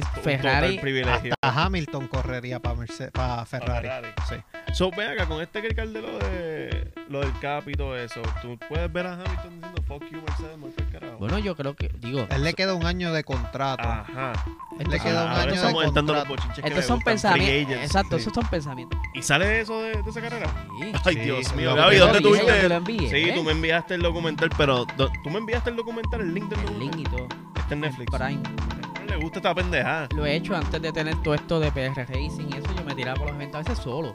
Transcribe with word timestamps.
Que 0.00 0.20
Ferrari 0.20 0.78
privilegio. 0.78 1.34
Hasta 1.40 1.64
Hamilton 1.64 2.08
correría 2.08 2.60
para 2.60 2.76
Para 3.12 3.44
Ferrari. 3.46 3.88
Ferrari. 3.88 4.08
Sí. 4.28 4.36
So, 4.72 4.90
ven 4.90 5.10
acá, 5.10 5.26
con 5.26 5.40
este 5.40 5.60
crical 5.60 5.92
de 5.92 6.02
lo, 6.02 6.18
de 6.18 6.92
lo 7.08 7.20
del 7.20 7.32
cap 7.38 7.68
y 7.68 7.74
todo 7.74 7.96
eso, 7.96 8.20
tú 8.42 8.58
puedes 8.68 8.92
ver 8.92 9.06
a 9.06 9.12
Hamilton 9.14 9.60
diciendo 9.60 9.82
fuck 9.86 10.02
you, 10.10 10.20
Mercedes, 10.20 10.58
muerte 10.58 10.82
el 10.82 10.90
carajo. 10.90 11.18
Bueno, 11.18 11.38
yo 11.38 11.54
creo 11.54 11.74
que, 11.76 11.88
digo, 12.00 12.26
Él 12.30 12.42
le 12.42 12.54
queda 12.54 12.74
un 12.74 12.84
año 12.86 13.12
de 13.12 13.22
contrato. 13.22 13.84
Ajá. 13.88 14.32
estos 14.80 14.88
le 14.88 14.98
queda 14.98 15.24
un 15.24 15.28
Ahora 15.30 15.42
año 15.42 15.50
de 15.50 15.56
estamos 15.56 15.84
entrando 15.84 16.12
a 16.12 16.16
los 16.16 16.24
contrato. 16.24 16.42
bochinches 16.48 16.64
que 16.64 16.68
estos 16.70 16.86
son 16.86 17.00
pensamientos. 17.02 17.76
Exacto, 17.76 18.16
sí. 18.16 18.22
esos 18.22 18.32
son 18.34 18.46
pensamientos. 18.48 18.98
¿Y 19.14 19.22
sale 19.22 19.60
eso 19.60 19.80
de, 19.82 19.90
de 20.02 20.10
esa 20.10 20.20
carrera? 20.20 20.46
Sí. 20.80 20.92
Ay, 21.04 21.14
Sí, 21.14 21.20
Dios 21.20 21.54
mío. 21.54 21.74
Gaby, 21.74 21.90
que 21.94 21.98
¿dónde 22.00 22.18
te 22.18 22.22
tú 22.22 22.32
dije, 22.32 22.44
viste? 22.44 22.60
te 22.60 22.68
lo 22.68 22.74
envié, 22.74 23.10
Sí, 23.10 23.16
¿eh? 23.30 23.32
tú 23.34 23.44
me 23.44 23.52
enviaste 23.52 23.94
el 23.94 24.02
documental, 24.02 24.50
pero 24.56 24.86
tú 24.86 25.30
me 25.30 25.38
enviaste 25.38 25.70
el 25.70 25.76
documental, 25.76 26.20
el 26.20 26.34
link 26.34 26.48
del 26.48 26.58
El 26.58 26.64
documental. 26.66 26.98
link 26.98 27.08
y 27.08 27.16
todo. 27.16 27.28
Está 27.56 27.74
en 27.74 27.80
Netflix. 27.80 28.10
Prime. 28.16 28.42
Gusta 29.20 29.38
esta 29.38 29.54
pendejada. 29.54 30.08
Lo 30.14 30.26
he 30.26 30.36
hecho 30.36 30.56
antes 30.56 30.80
de 30.82 30.92
tener 30.92 31.14
todo 31.22 31.34
esto 31.34 31.60
de 31.60 31.70
PR 31.70 31.94
Racing 31.94 32.48
y 32.52 32.56
eso. 32.56 32.74
Yo 32.76 32.84
me 32.84 32.94
tiraba 32.94 33.16
por 33.16 33.28
los 33.28 33.36
eventos 33.36 33.60
a 33.60 33.68
veces 33.68 33.78
solo. 33.78 34.14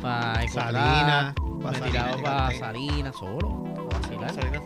Para 0.00 0.48
Salinas. 0.48 1.34
Me 1.42 1.62
pa' 1.62 1.72
tiraba 1.72 2.12
Salinas 2.12 2.22
para. 2.22 2.58
Salinas 2.58 3.16
solo. 3.16 3.64
Salinas 4.06 4.62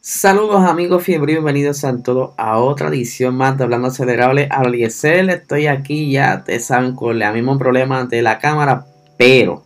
Saludos 0.00 0.62
amigos 0.62 1.02
fiebre, 1.02 1.32
bienvenidos 1.32 1.82
a 1.82 2.00
todos 2.00 2.30
a 2.36 2.58
otra 2.58 2.88
edición 2.88 3.36
más 3.36 3.58
de 3.58 3.64
Hablando 3.64 3.88
Acelerable 3.88 4.48
a 4.52 4.62
Eliezer. 4.62 5.28
Estoy 5.28 5.66
aquí 5.66 6.12
ya, 6.12 6.36
ustedes 6.38 6.64
saben, 6.64 6.94
con 6.94 7.20
el 7.20 7.32
mismo 7.34 7.58
problema 7.58 8.04
de 8.04 8.22
la 8.22 8.38
cámara, 8.38 8.86
pero 9.18 9.65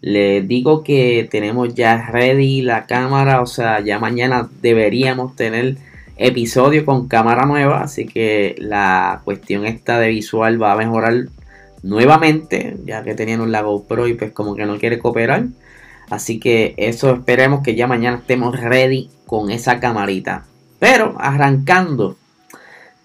les 0.00 0.46
digo 0.46 0.82
que 0.82 1.26
tenemos 1.30 1.74
ya 1.74 2.10
ready 2.10 2.62
la 2.62 2.86
cámara, 2.86 3.40
o 3.40 3.46
sea, 3.46 3.80
ya 3.80 3.98
mañana 3.98 4.48
deberíamos 4.62 5.36
tener 5.36 5.76
episodio 6.16 6.84
con 6.84 7.08
cámara 7.08 7.46
nueva, 7.46 7.82
así 7.82 8.06
que 8.06 8.54
la 8.58 9.20
cuestión 9.24 9.66
esta 9.66 9.98
de 9.98 10.08
visual 10.08 10.62
va 10.62 10.72
a 10.72 10.76
mejorar 10.76 11.26
nuevamente, 11.82 12.76
ya 12.84 13.02
que 13.02 13.14
teníamos 13.14 13.48
la 13.48 13.62
GoPro 13.62 14.08
y 14.08 14.14
pues 14.14 14.32
como 14.32 14.54
que 14.54 14.66
no 14.66 14.78
quiere 14.78 14.98
cooperar. 14.98 15.46
Así 16.10 16.38
que 16.38 16.74
eso 16.76 17.12
esperemos 17.12 17.62
que 17.62 17.74
ya 17.74 17.86
mañana 17.86 18.18
estemos 18.18 18.58
ready 18.60 19.10
con 19.26 19.50
esa 19.50 19.80
camarita. 19.80 20.44
Pero 20.78 21.16
arrancando, 21.18 22.16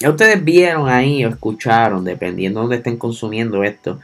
Ya 0.00 0.10
ustedes 0.10 0.42
vieron 0.42 0.88
ahí 0.88 1.26
o 1.26 1.28
escucharon, 1.28 2.04
dependiendo 2.04 2.60
de 2.60 2.62
dónde 2.62 2.76
estén 2.76 2.96
consumiendo 2.96 3.64
esto, 3.64 4.00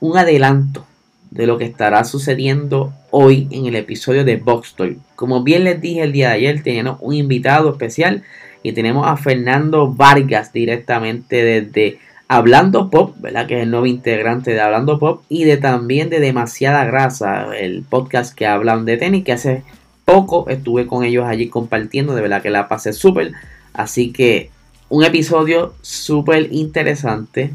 un 0.00 0.16
adelanto 0.16 0.87
de 1.30 1.46
lo 1.46 1.58
que 1.58 1.64
estará 1.64 2.04
sucediendo 2.04 2.92
hoy 3.10 3.48
en 3.50 3.66
el 3.66 3.76
episodio 3.76 4.24
de 4.24 4.36
Box 4.36 4.74
Toy. 4.74 4.98
Como 5.14 5.42
bien 5.42 5.64
les 5.64 5.80
dije 5.80 6.02
el 6.02 6.12
día 6.12 6.28
de 6.28 6.34
ayer, 6.34 6.62
tenemos 6.62 6.98
un 7.00 7.14
invitado 7.14 7.70
especial 7.70 8.22
y 8.62 8.72
tenemos 8.72 9.06
a 9.06 9.16
Fernando 9.16 9.92
Vargas 9.92 10.52
directamente 10.52 11.42
desde 11.42 11.98
Hablando 12.28 12.90
Pop, 12.90 13.14
¿verdad? 13.18 13.46
Que 13.46 13.56
es 13.56 13.62
el 13.62 13.70
nuevo 13.70 13.86
integrante 13.86 14.52
de 14.52 14.60
Hablando 14.60 14.98
Pop 14.98 15.22
y 15.28 15.44
de 15.44 15.56
también 15.56 16.10
de 16.10 16.20
Demasiada 16.20 16.84
Grasa, 16.84 17.56
el 17.56 17.82
podcast 17.82 18.34
que 18.34 18.46
hablan 18.46 18.84
de 18.84 18.98
tenis, 18.98 19.24
que 19.24 19.32
hace 19.32 19.62
poco 20.04 20.48
estuve 20.48 20.86
con 20.86 21.04
ellos 21.04 21.24
allí 21.26 21.48
compartiendo, 21.48 22.14
de 22.14 22.22
verdad 22.22 22.42
que 22.42 22.50
la 22.50 22.68
pasé 22.68 22.92
súper. 22.92 23.32
Así 23.72 24.12
que 24.12 24.50
un 24.88 25.04
episodio 25.04 25.74
súper 25.82 26.48
interesante, 26.52 27.52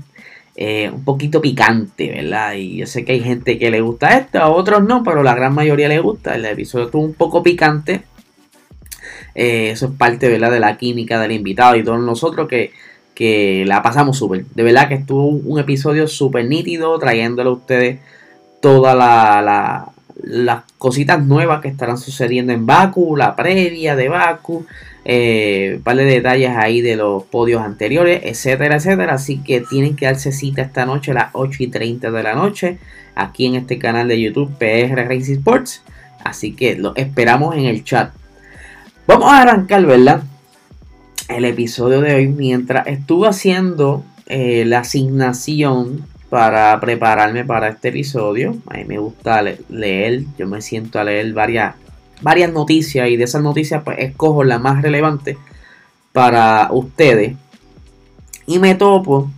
eh, 0.56 0.90
un 0.94 1.04
poquito 1.04 1.42
picante, 1.42 2.12
¿verdad? 2.12 2.54
Y 2.54 2.78
yo 2.78 2.86
sé 2.86 3.04
que 3.06 3.14
hay 3.14 3.22
gente 3.22 3.58
que 3.58 3.72
le 3.72 3.82
gusta 3.82 4.18
esto, 4.18 4.40
a 4.40 4.50
otros 4.50 4.84
no, 4.84 5.04
pero 5.04 5.24
la 5.24 5.34
gran 5.36 5.54
mayoría 5.54 5.88
le 5.88 6.00
gusta. 6.00 6.36
El 6.36 6.46
episodio 6.46 6.86
estuvo 6.86 7.04
un 7.04 7.14
poco 7.14 7.42
picante. 7.42 8.04
Eh, 9.36 9.72
eso 9.72 9.88
es 9.88 9.92
parte, 9.98 10.30
¿verdad? 10.30 10.52
De 10.52 10.60
la 10.60 10.78
química 10.78 11.20
del 11.20 11.32
invitado 11.32 11.76
y 11.76 11.84
todos 11.84 12.00
nosotros 12.02 12.48
que, 12.48 12.72
que 13.16 13.64
la 13.68 13.82
pasamos 13.82 14.18
súper. 14.18 14.46
De 14.46 14.64
verdad 14.64 14.88
que 14.88 14.96
estuvo 14.96 15.26
un, 15.28 15.60
episodio 15.60 16.08
súper 16.08 16.46
nítido, 16.46 16.98
trayéndole 17.00 17.50
a 17.50 17.54
ustedes 17.54 18.00
todas 18.62 18.96
la, 18.96 19.42
la- 19.42 19.93
las 20.22 20.64
cositas 20.78 21.24
nuevas 21.24 21.62
que 21.62 21.68
estarán 21.68 21.98
sucediendo 21.98 22.54
en 22.54 22.66
Baku, 22.66 23.16
la 23.16 23.36
previa 23.36 23.96
de 23.96 24.10
Baku, 24.10 24.66
eh, 25.06 25.80
un 25.86 25.98
detalles 25.98 26.52
ahí 26.52 26.82
de 26.82 26.96
los 26.96 27.24
podios 27.24 27.62
anteriores, 27.62 28.22
etcétera, 28.24 28.78
etcétera. 28.78 29.16
Así 29.16 29.40
que 29.40 29.62
tienen 29.62 29.96
que 29.96 30.06
darse 30.06 30.32
cita 30.32 30.62
esta 30.62 30.86
noche 30.86 31.12
a 31.12 31.16
las 31.16 31.30
8 31.34 31.64
y 31.64 31.68
30 31.68 32.12
de 32.12 32.24
la 32.24 32.36
noche, 32.36 32.78
aquí 33.16 33.46
en 33.46 33.56
este 33.56 33.78
canal 33.80 34.08
de 34.08 34.22
YouTube 34.22 34.52
PR 34.58 35.08
Racing 35.08 35.38
Sports. 35.38 35.84
Así 36.24 36.54
que 36.54 36.76
lo 36.76 36.96
esperamos 36.96 37.56
en 37.56 37.66
el 37.66 37.84
chat. 37.84 38.14
Vamos 39.08 39.32
a 39.32 39.42
arrancar, 39.42 39.86
¿verdad? 39.86 40.24
El 41.28 41.46
episodio 41.46 42.00
de 42.02 42.16
hoy. 42.16 42.28
Mientras 42.28 42.88
estuve 42.88 43.28
haciendo 43.28 44.06
eh, 44.28 44.64
la 44.66 44.80
asignación 44.80 46.06
para 46.34 46.80
prepararme 46.80 47.46
para 47.46 47.68
este 47.68 47.90
episodio, 47.90 48.56
a 48.66 48.78
mí 48.78 48.86
me 48.86 48.98
gusta 48.98 49.44
le- 49.44 49.60
leer, 49.70 50.24
yo 50.36 50.48
me 50.48 50.64
siento 50.64 50.98
a 51.00 51.04
leer 51.04 51.32
varias 51.32 51.76
varias 52.24 52.52
noticias 52.52 53.08
y 53.08 53.18
de 53.18 53.24
esas 53.26 53.44
noticias 53.44 53.84
pues 53.84 54.00
escojo 54.00 54.44
las 54.44 54.60
más 54.60 54.82
relevantes 54.82 55.38
para 56.12 56.70
ustedes. 56.72 57.36
Y 58.48 58.58
me 58.58 58.74
topo. 58.74 59.30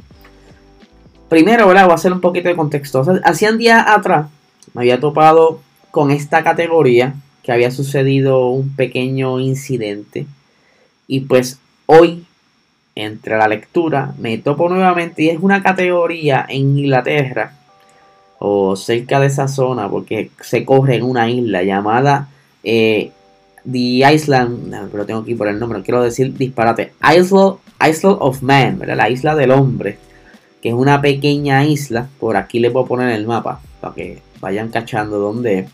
Primero 1.28 1.68
¿verdad? 1.68 1.84
voy 1.84 1.92
a 1.92 1.96
hacer 1.96 2.14
un 2.14 2.22
poquito 2.22 2.48
de 2.48 2.56
contexto. 2.56 3.04
Hacían 3.26 3.58
días 3.58 3.84
atrás 3.86 4.28
me 4.74 4.84
había 4.84 4.98
topado 5.02 5.60
con 5.92 6.12
esta 6.12 6.46
categoría 6.46 7.16
que 7.44 7.52
había 7.52 7.72
sucedido 7.72 8.48
un 8.52 8.74
pequeño 8.74 9.42
incidente. 9.42 10.28
Y 11.08 11.20
pues 11.20 11.60
hoy 11.88 12.26
entre 12.96 13.38
la 13.38 13.48
lectura 13.48 14.14
me 14.18 14.38
topo 14.38 14.70
nuevamente 14.70 15.24
y 15.24 15.30
es 15.30 15.40
una 15.42 15.62
categoría 15.62 16.46
en 16.48 16.80
Inglaterra 16.80 17.52
o 18.40 18.76
cerca 18.78 19.20
de 19.20 19.28
esa 19.28 19.48
zona 19.50 19.90
porque 19.90 20.32
se 20.42 20.64
corre 20.64 20.96
en 20.96 21.04
una 21.04 21.30
isla 21.30 21.64
llamada 21.64 22.30
eh, 22.64 23.12
The 23.70 24.14
Island, 24.14 24.90
pero 24.92 25.06
tengo 25.06 25.22
aquí 25.22 25.34
por 25.34 25.48
el 25.48 25.60
nombre, 25.60 25.80
no 25.80 25.84
quiero 25.84 26.04
decir 26.04 26.38
disparate, 26.38 26.94
Isle, 27.02 27.58
of 28.20 28.42
Man, 28.42 28.78
¿verdad? 28.80 28.98
la 28.98 29.10
isla 29.10 29.36
del 29.36 29.52
hombre, 29.52 29.98
que 30.62 30.70
es 30.70 30.76
una 30.76 31.02
pequeña 31.02 31.66
isla, 31.66 32.08
por 32.20 32.38
aquí 32.38 32.66
voy 32.70 32.84
a 32.84 32.88
poner 32.88 33.10
el 33.10 33.26
mapa, 33.26 33.60
para 33.82 33.96
que 33.96 34.22
vayan 34.40 34.70
cachando 34.70 35.18
dónde 35.18 35.60
es. 35.60 35.70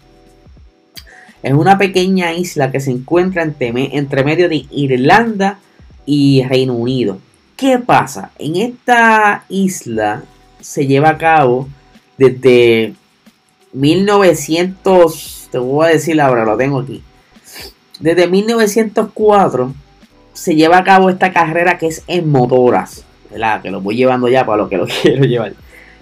Es 1.43 1.53
una 1.53 1.77
pequeña 1.77 2.33
isla 2.33 2.71
que 2.71 2.79
se 2.79 2.91
encuentra 2.91 3.43
entre 3.43 4.23
medio 4.23 4.47
de 4.47 4.65
Irlanda 4.71 5.59
y 6.05 6.43
Reino 6.43 6.73
Unido. 6.73 7.17
¿Qué 7.55 7.77
pasa? 7.79 8.31
En 8.39 8.55
esta 8.55 9.45
isla 9.49 10.23
se 10.59 10.87
lleva 10.87 11.09
a 11.09 11.17
cabo 11.17 11.67
desde 12.17 12.93
1900, 13.73 15.49
te 15.51 15.57
voy 15.57 15.85
a 15.85 15.89
decir 15.89 16.19
ahora, 16.19 16.45
lo 16.45 16.57
tengo 16.57 16.79
aquí. 16.79 17.03
Desde 17.99 18.27
1904 18.27 19.73
se 20.33 20.55
lleva 20.55 20.77
a 20.77 20.83
cabo 20.83 21.09
esta 21.09 21.31
carrera 21.31 21.77
que 21.77 21.87
es 21.87 22.03
en 22.07 22.29
motoras, 22.29 23.05
¿verdad? 23.29 23.61
Que 23.61 23.71
lo 23.71 23.81
voy 23.81 23.95
llevando 23.95 24.27
ya 24.27 24.45
para 24.45 24.63
lo 24.63 24.69
que 24.69 24.77
lo 24.77 24.87
quiero 25.01 25.23
llevar. 25.23 25.53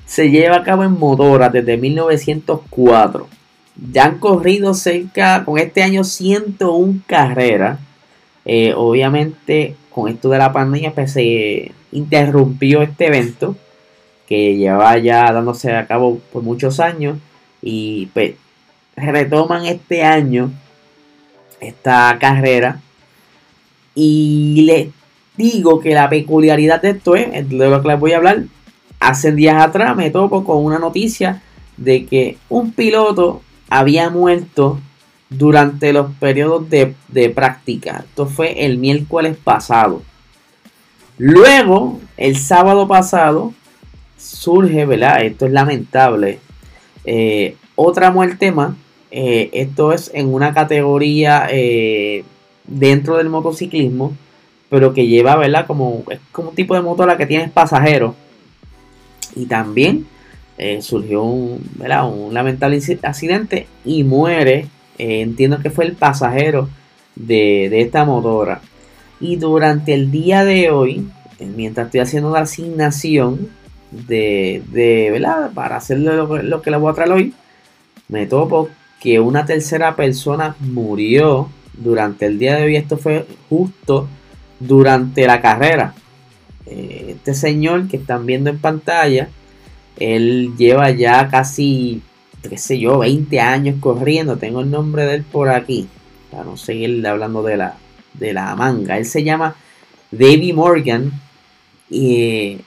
Se 0.06 0.30
lleva 0.30 0.58
a 0.58 0.64
cabo 0.64 0.84
en 0.84 0.98
motoras 0.98 1.52
desde 1.52 1.78
1904. 1.78 3.28
Ya 3.92 4.06
han 4.06 4.20
corrido 4.20 4.74
cerca, 4.74 5.44
con 5.46 5.58
este 5.58 5.84
año, 5.84 6.04
101 6.04 7.02
carreras. 7.06 7.80
Eh, 8.46 8.74
obviamente, 8.76 9.76
con 9.90 10.10
esto 10.10 10.30
de 10.30 10.38
la 10.38 10.54
pandemia, 10.54 10.94
pues 10.94 11.14
se 11.14 11.72
interrumpió 11.92 12.82
este 12.82 13.08
evento 13.08 13.56
que 14.28 14.56
lleva 14.56 14.98
ya 15.00 15.32
dándose 15.32 15.76
a 15.76 15.88
cabo 15.88 16.20
por 16.32 16.44
muchos 16.44 16.80
años 16.80 17.18
y 17.62 18.08
pues 18.14 18.36
retoman 18.96 19.66
este 19.66 20.04
año 20.04 20.52
esta 21.60 22.18
carrera. 22.20 22.80
Y 23.96 24.64
les 24.66 24.90
digo 25.36 25.80
que 25.80 25.94
la 25.94 26.10
peculiaridad 26.10 26.82
de 26.82 26.92
esto 26.92 27.16
es, 27.16 27.50
de 27.50 27.70
lo 27.70 27.82
que 27.82 27.88
les 27.88 28.00
voy 28.00 28.14
a 28.14 28.18
hablar, 28.18 28.44
hace 29.00 29.32
días 29.32 29.62
atrás 29.62 29.96
me 29.96 30.10
topo 30.10 30.44
con 30.44 30.64
una 30.64 30.80
noticia 30.80 31.42
de 31.78 32.06
que 32.06 32.38
un 32.50 32.72
piloto 32.72 33.42
había 33.70 34.10
muerto 34.10 34.80
durante 35.30 35.94
los 35.94 36.12
periodos 36.16 36.70
de, 36.70 36.96
de 37.08 37.30
práctica. 37.30 38.04
Esto 38.08 38.26
fue 38.26 38.66
el 38.66 38.78
miércoles 38.78 39.38
pasado. 39.38 40.02
Luego, 41.18 42.00
el 42.18 42.38
sábado 42.38 42.88
pasado, 42.88 43.54
surge, 44.18 44.86
¿verdad? 44.86 45.24
Esto 45.24 45.46
es 45.46 45.52
lamentable. 45.52 46.40
eh, 47.06 47.56
otra 47.76 48.12
muerte 48.12 48.52
más. 48.52 48.74
eh, 49.12 49.50
esto 49.54 49.94
es 49.94 50.12
en 50.14 50.34
una 50.34 50.54
categoría 50.54 51.48
eh, 51.50 52.24
dentro 52.68 53.18
del 53.18 53.30
motociclismo, 53.30 54.14
pero 54.70 54.94
que 54.94 55.08
lleva, 55.08 55.36
¿verdad? 55.36 55.66
Como, 55.66 56.04
es 56.10 56.20
como 56.32 56.50
un 56.50 56.56
tipo 56.56 56.76
de 56.76 56.82
moto 56.82 57.04
a 57.04 57.08
la 57.08 57.18
que 57.18 57.26
tienes 57.26 57.52
pasajeros. 57.52 58.16
Y 59.36 59.46
también 59.46 60.08
eh, 60.58 60.82
surgió 60.82 61.24
un, 61.24 61.62
lamentable 62.32 62.82
accidente 63.04 63.68
y 63.86 64.04
muere. 64.04 64.68
Eh, 65.00 65.22
entiendo 65.22 65.60
que 65.60 65.72
fue 65.72 65.86
el 65.86 65.94
pasajero 65.94 66.70
de, 67.16 67.68
de 67.72 67.82
esta 67.82 68.06
motora. 68.06 68.62
Y 69.20 69.38
durante 69.38 69.94
el 69.96 70.12
día 70.12 70.46
de 70.46 70.70
hoy, 70.70 71.10
eh, 71.40 71.50
mientras 71.56 71.88
estoy 71.88 72.02
haciendo 72.02 72.30
la 72.32 72.42
asignación 72.42 73.50
de, 73.92 74.62
de. 74.72 75.26
Para 75.56 75.78
hacer 75.78 76.00
lo, 76.00 76.44
lo 76.44 76.62
que 76.62 76.72
le 76.72 76.78
voy 76.78 76.92
a 76.92 76.96
traer 76.96 77.12
hoy, 77.12 77.34
me 78.08 78.28
topo 78.28 78.70
que 79.02 79.20
una 79.20 79.46
tercera 79.46 79.96
persona 79.96 80.56
murió 80.60 81.50
durante 81.74 82.28
el 82.28 82.38
día 82.38 82.56
de 82.56 82.64
hoy. 82.64 82.76
Esto 82.76 82.98
fue 82.98 83.26
justo 83.50 84.08
durante 84.60 85.26
la 85.26 85.42
carrera. 85.42 85.96
Eh, 86.66 87.16
Este 87.16 87.34
señor 87.34 87.88
que 87.88 87.98
están 87.98 88.26
viendo 88.26 88.50
en 88.50 88.60
pantalla, 88.60 89.30
él 89.98 90.52
lleva 90.58 90.92
ya 90.92 91.28
casi, 91.28 92.02
qué 92.48 92.58
sé 92.58 92.80
yo, 92.80 93.00
20 93.00 93.40
años 93.40 93.78
corriendo. 93.80 94.38
Tengo 94.38 94.62
el 94.62 94.72
nombre 94.72 95.06
de 95.06 95.16
él 95.16 95.24
por 95.24 95.50
aquí, 95.50 95.88
para 96.32 96.44
no 96.44 96.58
seguir 96.58 97.06
hablando 97.08 97.44
de 97.44 97.58
la, 97.58 97.76
de 98.14 98.34
la 98.34 98.56
manga. 98.56 98.98
Él 98.98 99.06
se 99.06 99.24
llama 99.24 99.56
David 100.12 100.54
Morgan 100.54 101.12
y, 101.90 102.58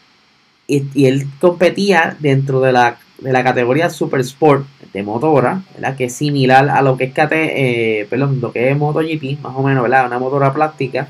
y- 0.66 1.04
él 1.06 1.26
competía 1.40 2.16
dentro 2.20 2.60
de 2.60 2.72
la, 2.72 2.98
de 3.18 3.32
la 3.32 3.44
categoría 3.44 3.90
Super 3.90 4.20
Sport 4.20 4.66
de 4.92 5.02
motora, 5.02 5.62
¿verdad? 5.74 5.96
que 5.96 6.04
es 6.04 6.14
similar 6.14 6.68
a 6.68 6.82
lo 6.82 6.96
que 6.96 7.04
es 7.04 7.12
eh, 7.16 8.06
perdón, 8.10 8.40
lo 8.40 8.52
que 8.52 8.70
es 8.70 8.76
MotoGP, 8.76 9.40
más 9.42 9.54
o 9.56 9.62
menos, 9.62 9.82
¿verdad? 9.82 10.06
una 10.06 10.18
motora 10.18 10.52
plástica. 10.52 11.08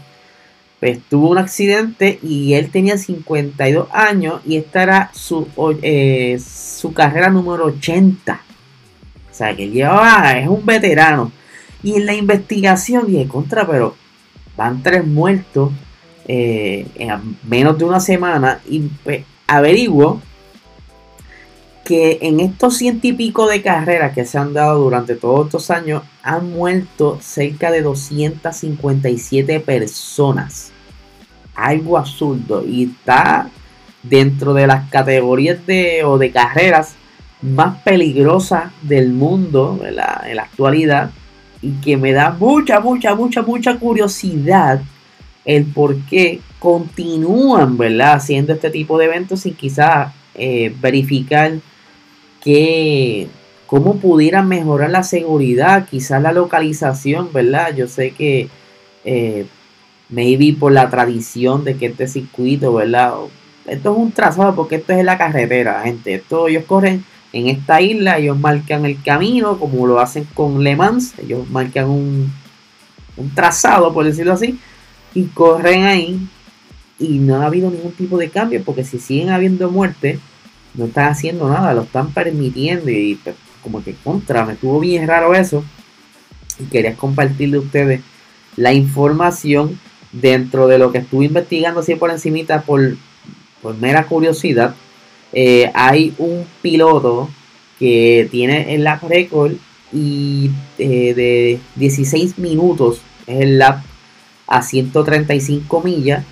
Pues 0.79 1.01
tuvo 1.09 1.31
un 1.31 1.39
accidente 1.39 2.19
y 2.25 2.55
él 2.55 2.71
tenía 2.71 2.99
52 2.99 3.87
años 3.93 4.41
y 4.45 4.57
esta 4.57 4.83
era 4.83 5.11
su, 5.15 5.47
eh, 5.81 6.41
su 6.45 6.93
carrera 6.93 7.31
número 7.31 7.67
80. 7.67 8.41
Sea, 9.43 9.57
que 9.57 9.65
él 9.65 9.73
llevaba, 9.73 10.39
es 10.39 10.47
un 10.47 10.65
veterano. 10.65 11.33
Y 11.83 11.97
en 11.97 12.07
la 12.07 12.15
investigación 12.15 13.09
dije, 13.09 13.27
contra, 13.27 13.67
pero 13.67 13.97
van 14.57 14.83
tres 14.85 15.05
muertos 15.05 15.73
eh, 16.29 16.87
en 16.95 17.37
menos 17.43 17.77
de 17.77 17.85
una 17.85 17.99
semana. 17.99 18.61
Y 18.69 18.83
pues, 19.03 19.25
averiguo 19.49 20.21
que 21.85 22.21
en 22.23 22.39
estos 22.39 22.77
ciento 22.77 23.09
y 23.09 23.15
pico 23.15 23.49
de 23.49 23.63
carreras 23.63 24.15
que 24.15 24.25
se 24.25 24.39
han 24.39 24.53
dado 24.53 24.79
durante 24.79 25.17
todos 25.17 25.47
estos 25.47 25.71
años, 25.73 26.05
han 26.23 26.53
muerto 26.53 27.19
cerca 27.21 27.73
de 27.73 27.83
257 27.83 29.59
personas. 29.59 30.71
Algo 31.57 31.99
absurdo. 31.99 32.65
Y 32.65 32.85
está 32.85 33.51
dentro 34.05 34.55
de 34.55 34.69
las 34.69 34.89
categorías 34.89 35.67
de, 35.67 36.05
o 36.05 36.17
de 36.17 36.31
carreras 36.31 36.95
más 37.43 37.83
peligrosas 37.83 38.73
del 38.83 39.11
mundo 39.13 39.81
en 39.85 39.97
la 39.97 40.43
actualidad. 40.43 41.11
Y 41.61 41.73
que 41.81 41.97
me 41.97 42.13
da 42.13 42.31
mucha, 42.31 42.81
mucha, 42.81 43.15
mucha, 43.15 43.43
mucha 43.43 43.79
curiosidad 43.79 44.81
el 45.45 45.65
por 45.65 45.97
qué 46.07 46.41
continúan 46.59 47.77
¿verdad? 47.77 48.15
haciendo 48.15 48.53
este 48.53 48.71
tipo 48.71 48.99
de 48.99 49.07
eventos 49.07 49.41
sin 49.41 49.55
quizás 49.55 50.13
eh, 50.35 50.75
verificar 50.81 51.53
que 52.43 53.29
cómo 53.67 53.97
pudieran 53.97 54.49
mejorar 54.49 54.91
la 54.91 55.03
seguridad, 55.03 55.89
quizás 55.89 56.23
la 56.23 56.33
localización, 56.33 57.33
¿verdad? 57.33 57.75
Yo 57.75 57.87
sé 57.89 58.11
que 58.11 58.49
eh, 59.05 59.47
maybe 60.09 60.55
por 60.59 60.73
la 60.73 60.91
tradición 60.91 61.65
de 61.65 61.77
que 61.77 61.87
este 61.87 62.07
circuito, 62.07 62.75
¿verdad? 62.75 63.15
Esto 63.67 63.93
es 63.93 63.99
un 63.99 64.13
trazado 64.13 64.55
porque 64.55 64.77
esto 64.77 64.93
es 64.93 65.05
la 65.05 65.19
carretera, 65.19 65.83
gente. 65.85 66.15
Esto 66.15 66.49
ellos 66.49 66.65
corren 66.65 67.05
en 67.33 67.49
esta 67.49 67.81
isla, 67.81 68.19
ellos 68.19 68.39
marcan 68.39 68.85
el 68.85 69.03
camino 69.03 69.59
como 69.59 69.87
lo 69.87 70.01
hacen 70.01 70.25
con 70.35 70.63
Le 70.63 70.77
Mans, 70.77 71.15
ellos 71.19 71.49
marcan 71.51 71.89
un, 71.89 72.33
un 73.17 73.35
trazado, 73.35 73.93
por 73.93 74.05
decirlo 74.05 74.33
así, 74.33 74.59
y 75.15 75.25
corren 75.25 75.85
ahí 75.85 76.29
y 76.99 77.19
no 77.19 77.43
ha 77.43 77.47
habido 77.47 77.71
ningún 77.71 77.93
tipo 77.93 78.17
de 78.17 78.31
cambio 78.31 78.63
porque 78.65 78.85
si 78.85 78.99
siguen 78.99 79.31
habiendo 79.31 79.71
muertes 79.71 80.19
no 80.75 80.87
están 80.87 81.11
haciendo 81.11 81.49
nada, 81.49 81.75
lo 81.75 81.83
están 81.83 82.13
permitiendo 82.13 82.91
y 82.91 83.19
pues, 83.23 83.37
como 83.63 83.83
que 83.83 83.95
contra, 83.95 84.45
me 84.45 84.55
estuvo 84.55 84.81
bien 84.81 85.07
raro 85.07 85.35
eso 85.35 85.65
y 86.59 86.65
quería 86.65 86.95
compartirle 86.95 87.59
a 87.59 87.61
ustedes 87.61 88.01
la 88.57 88.73
información 88.73 89.79
dentro 90.13 90.69
de 90.69 90.79
lo 90.79 90.93
que 90.93 90.99
estuve 90.99 91.27
investigando 91.27 91.81
así 91.81 91.95
por 91.95 92.11
encimita 92.11 92.63
por, 92.63 92.97
por 93.61 93.77
mera 93.79 94.07
curiosidad. 94.07 94.75
Eh, 95.33 95.71
hay 95.75 96.15
un 96.19 96.47
piloto 96.61 97.31
que 97.79 98.29
tiene 98.31 98.75
el 98.75 98.85
lap 98.85 99.03
record 99.05 99.53
y 99.93 100.51
eh, 100.79 101.15
de 101.15 101.61
16 101.77 102.39
minutos 102.39 103.01
es 103.27 103.41
el 103.41 103.59
lap 103.59 103.83
a 104.47 104.63
135 104.63 105.81
millas 105.83 106.25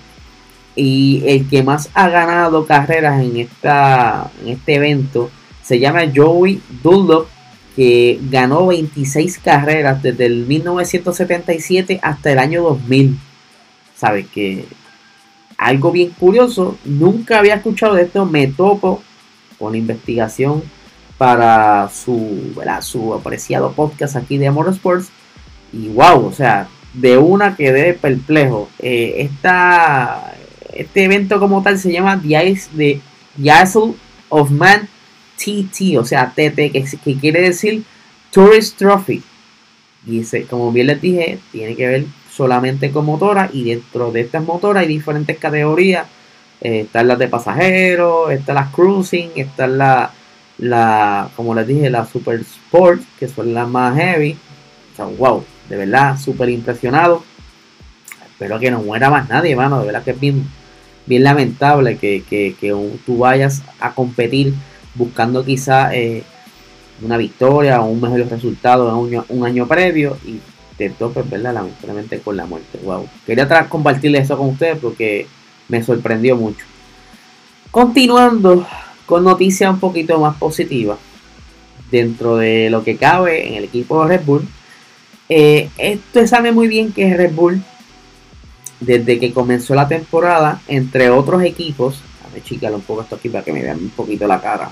y 0.75 1.23
el 1.25 1.49
que 1.49 1.63
más 1.63 1.89
ha 1.93 2.09
ganado 2.09 2.65
carreras 2.65 3.21
en, 3.21 3.37
esta, 3.37 4.31
en 4.41 4.49
este 4.49 4.75
evento 4.75 5.29
se 5.63 5.79
llama 5.79 6.01
Joey 6.13 6.61
Dunlop, 6.83 7.27
que 7.75 8.19
ganó 8.29 8.67
26 8.67 9.37
carreras 9.39 10.01
desde 10.03 10.25
el 10.25 10.45
1977 10.45 11.99
hasta 12.01 12.31
el 12.31 12.39
año 12.39 12.63
2000. 12.63 13.17
¿Sabes? 13.95 14.27
Que 14.33 14.65
algo 15.61 15.91
bien 15.91 16.09
curioso, 16.09 16.75
nunca 16.85 17.37
había 17.37 17.53
escuchado 17.53 17.93
de 17.93 18.01
esto, 18.03 18.25
me 18.25 18.47
topo 18.47 19.03
con 19.59 19.73
la 19.73 19.77
investigación 19.77 20.63
para 21.19 21.87
su, 21.89 22.59
su 22.81 23.13
apreciado 23.13 23.71
podcast 23.73 24.15
aquí 24.15 24.39
de 24.39 24.49
Motorsports. 24.49 25.09
Y 25.71 25.89
wow, 25.89 26.25
o 26.25 26.33
sea, 26.33 26.67
de 26.95 27.19
una 27.19 27.55
quedé 27.55 27.93
perplejo. 27.93 28.69
Eh, 28.79 29.17
esta, 29.19 30.33
este 30.73 31.03
evento 31.03 31.39
como 31.39 31.61
tal 31.61 31.77
se 31.77 31.91
llama 31.91 32.19
The 32.19 32.99
Isle 33.37 33.93
of 34.29 34.49
Man 34.49 34.89
TT, 35.37 35.99
o 35.99 36.05
sea, 36.05 36.31
TT, 36.31 36.71
que, 36.71 36.85
que 37.03 37.15
quiere 37.17 37.41
decir 37.41 37.83
Tourist 38.31 38.79
Trophy. 38.79 39.21
Y 40.07 40.23
se, 40.23 40.45
como 40.45 40.71
bien 40.71 40.87
les 40.87 40.99
dije, 40.99 41.37
tiene 41.51 41.75
que 41.75 41.85
ver 41.85 42.05
solamente 42.41 42.89
con 42.89 43.05
motoras 43.05 43.53
y 43.53 43.65
dentro 43.65 44.11
de 44.11 44.21
estas 44.21 44.43
motoras 44.43 44.81
hay 44.81 44.87
diferentes 44.87 45.37
categorías. 45.37 46.07
Eh, 46.59 46.81
están 46.81 47.07
las 47.07 47.19
de 47.19 47.27
pasajeros, 47.27 48.31
están 48.31 48.55
las 48.55 48.73
cruising, 48.73 49.29
están 49.35 49.77
la, 49.77 50.09
la, 50.57 51.29
como 51.35 51.53
les 51.53 51.67
dije, 51.67 51.91
la 51.91 52.03
super 52.07 52.39
sport, 52.39 53.03
que 53.19 53.27
son 53.27 53.53
las 53.53 53.67
más 53.67 53.95
heavy. 53.95 54.35
O 54.91 54.95
sea, 54.95 55.05
wow, 55.05 55.43
de 55.69 55.77
verdad, 55.77 56.17
súper 56.17 56.49
impresionado. 56.49 57.23
Espero 58.25 58.59
que 58.59 58.71
no 58.71 58.81
muera 58.81 59.11
más 59.11 59.29
nadie, 59.29 59.55
mano. 59.55 59.81
De 59.81 59.85
verdad 59.85 60.03
que 60.03 60.11
es 60.11 60.19
bien, 60.19 60.43
bien 61.05 61.23
lamentable 61.23 61.97
que, 61.97 62.23
que, 62.27 62.55
que 62.59 62.75
tú 63.05 63.19
vayas 63.19 63.61
a 63.79 63.93
competir 63.93 64.55
buscando 64.95 65.45
quizá 65.45 65.93
eh, 65.93 66.23
una 67.03 67.17
victoria 67.17 67.81
o 67.81 67.85
un 67.85 68.01
mejor 68.01 68.27
resultado 68.27 68.89
en 68.89 68.95
un 68.95 69.25
un 69.29 69.45
año 69.45 69.67
previo 69.67 70.17
y 70.25 70.39
te 70.89 70.95
topes, 70.95 71.29
¿verdad? 71.29 71.53
Lamentablemente 71.53 72.19
con 72.21 72.35
la 72.35 72.47
muerte. 72.47 72.79
Wow. 72.83 73.07
Quería 73.25 73.47
compartirles 73.69 74.23
eso 74.23 74.35
con 74.35 74.49
ustedes 74.49 74.79
porque 74.79 75.27
me 75.67 75.83
sorprendió 75.83 76.35
mucho. 76.35 76.65
Continuando 77.69 78.65
con 79.05 79.23
noticias 79.23 79.71
un 79.71 79.79
poquito 79.79 80.19
más 80.19 80.37
positivas 80.37 80.97
dentro 81.91 82.37
de 82.37 82.71
lo 82.71 82.83
que 82.83 82.97
cabe 82.97 83.47
en 83.47 83.53
el 83.55 83.65
equipo 83.65 84.01
de 84.01 84.17
Red 84.17 84.25
Bull. 84.25 84.47
Eh, 85.29 85.69
esto 85.77 86.25
sabe 86.25 86.51
muy 86.51 86.67
bien 86.67 86.91
que 86.91 87.15
Red 87.15 87.33
Bull, 87.33 87.61
desde 88.79 89.19
que 89.19 89.31
comenzó 89.33 89.75
la 89.75 89.87
temporada, 89.87 90.61
entre 90.67 91.11
otros 91.11 91.43
equipos, 91.43 92.01
a 92.25 92.33
ver, 92.33 92.41
chicale 92.43 92.75
un 92.75 92.81
poco 92.81 93.03
esto 93.03 93.17
aquí 93.17 93.29
para 93.29 93.43
que 93.43 93.53
me 93.53 93.61
vean 93.61 93.77
un 93.77 93.91
poquito 93.91 94.25
la 94.25 94.41
cara. 94.41 94.71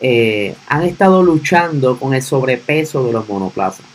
eh, 0.00 0.56
han 0.66 0.82
estado 0.82 1.22
luchando 1.22 1.96
con 1.96 2.12
el 2.12 2.22
sobrepeso 2.22 3.04
de 3.04 3.12
los 3.12 3.28
monoplazas. 3.28 3.86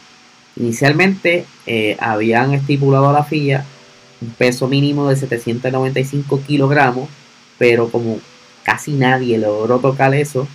Inicialmente 0.59 1.45
eh, 1.65 1.97
habían 1.99 2.53
estipulado 2.53 3.09
a 3.09 3.13
la 3.13 3.23
FIA 3.23 3.65
un 4.21 4.29
peso 4.31 4.67
mínimo 4.67 5.07
de 5.07 5.15
795 5.15 6.41
kilogramos, 6.45 7.09
pero 7.57 7.89
como 7.89 8.19
casi 8.63 8.93
nadie 8.93 9.37
logró 9.37 9.79
tocar 9.79 10.13
eso, 10.15 10.47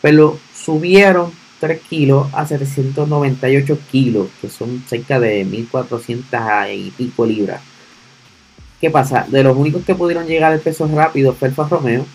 pues 0.00 0.14
lo 0.14 0.38
subieron 0.54 1.32
3 1.60 1.80
kilos 1.88 2.28
a 2.32 2.46
798 2.46 3.78
kilos, 3.90 4.28
que 4.40 4.48
son 4.48 4.84
cerca 4.86 5.18
de 5.18 5.44
1400 5.44 6.40
y 6.72 6.90
pico 6.96 7.26
libras. 7.26 7.60
¿Qué 8.80 8.90
pasa? 8.90 9.26
De 9.28 9.42
los 9.42 9.56
únicos 9.56 9.84
que 9.84 9.96
pudieron 9.96 10.26
llegar 10.26 10.52
al 10.52 10.60
peso 10.60 10.88
rápido 10.94 11.34
fue 11.34 11.48
Alfa 11.48 11.68
Romeo. 11.68 12.06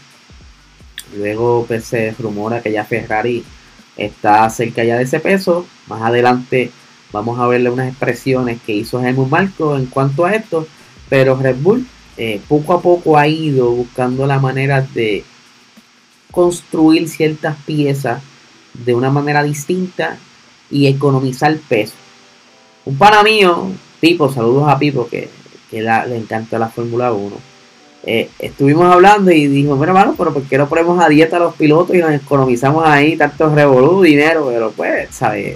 Luego 1.17 1.65
pues, 1.67 1.83
se 1.83 2.15
rumora 2.17 2.61
que 2.61 2.71
ya 2.71 2.85
Ferrari 2.85 3.43
está 3.97 4.49
cerca 4.49 4.83
ya 4.85 4.97
de 4.97 5.03
ese 5.03 5.19
peso. 5.19 5.67
Más 5.87 6.01
adelante 6.01 6.71
vamos 7.13 7.39
a 7.39 7.47
verle 7.47 7.69
unas 7.69 7.87
expresiones 7.87 8.59
que 8.65 8.73
hizo 8.73 9.01
Helmut 9.01 9.29
Marco 9.29 9.77
en 9.77 9.85
cuanto 9.85 10.25
a 10.25 10.33
esto. 10.33 10.67
Pero 11.07 11.37
Red 11.37 11.57
Bull 11.61 11.85
eh, 12.17 12.41
poco 12.49 12.73
a 12.73 12.81
poco 12.81 13.17
ha 13.17 13.27
ido 13.27 13.71
buscando 13.71 14.27
la 14.27 14.39
manera 14.39 14.81
de 14.81 15.23
construir 16.31 17.07
ciertas 17.07 17.55
piezas 17.65 18.21
de 18.73 18.95
una 18.95 19.11
manera 19.11 19.43
distinta 19.43 20.17
y 20.69 20.87
economizar 20.87 21.55
peso. 21.69 21.93
Un 22.85 22.97
pana 22.97 23.23
mío, 23.23 23.71
Pipo, 24.01 24.31
saludos 24.31 24.67
a 24.67 24.77
Pipo, 24.77 25.07
que, 25.07 25.29
le 25.71 26.17
encanta 26.17 26.59
la 26.59 26.69
Fórmula 26.69 27.13
1. 27.13 27.35
Eh, 28.05 28.29
estuvimos 28.37 28.91
hablando 28.91 29.31
y 29.31 29.47
dijo, 29.47 29.75
mira 29.75 29.87
hermano, 29.87 30.15
pero 30.17 30.33
¿por 30.33 30.43
qué 30.43 30.57
no 30.57 30.67
ponemos 30.67 31.01
a 31.01 31.07
dieta 31.07 31.37
a 31.37 31.39
los 31.39 31.55
pilotos 31.55 31.95
y 31.95 31.99
nos 31.99 32.11
economizamos 32.11 32.85
ahí 32.85 33.15
tanto 33.15 33.53
revolú, 33.53 34.01
dinero? 34.01 34.47
Pero 34.49 34.71
pues, 34.71 35.07
¿sabes? 35.11 35.55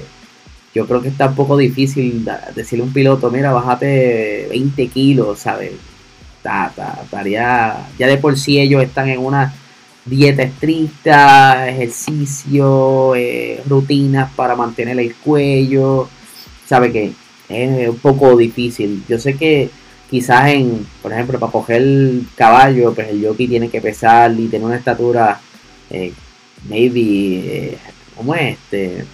Yo 0.78 0.86
creo 0.86 1.02
que 1.02 1.08
está 1.08 1.26
un 1.30 1.36
poco 1.36 1.58
difícil 1.58 2.24
decirle 2.54 2.84
a 2.84 2.88
un 2.88 2.94
piloto, 2.94 3.32
mira, 3.32 3.52
bájate 3.52 4.46
20 4.52 4.88
kilos, 4.90 5.40
¿sabes? 5.40 5.72
estaría, 7.04 7.88
ya 7.98 8.08
de 8.08 8.18
por 8.18 8.38
sí 8.38 8.60
ellos 8.60 8.84
están 8.84 9.10
en 9.10 9.18
una 9.18 9.56
dieta 10.06 10.44
estricta, 10.44 11.68
ejercicio, 11.68 13.16
eh, 13.16 13.64
rutinas 13.68 14.32
para 14.36 14.56
mantener 14.56 15.00
el 15.00 15.16
cuello. 15.16 16.08
Sabe 16.68 16.92
que 16.92 17.12
es 17.50 17.90
un 17.90 17.98
poco 17.98 18.38
difícil. 18.38 19.04
Yo 19.10 19.18
sé 19.18 19.36
que 19.36 19.72
quizás 20.12 20.50
en, 20.52 20.86
por 21.02 21.12
ejemplo, 21.12 21.40
para 21.40 21.52
coger 21.52 21.82
el 21.82 22.28
caballo, 22.36 22.94
pues 22.94 23.10
el 23.10 23.26
jockey 23.26 23.48
tiene 23.48 23.70
que 23.70 23.82
pesar 23.82 24.32
y 24.40 24.48
tener 24.48 24.68
una 24.68 24.78
estatura, 24.78 25.42
eh, 25.90 26.14
maybe, 26.70 27.72
eh, 27.72 27.78
como 28.16 28.36
este, 28.36 29.06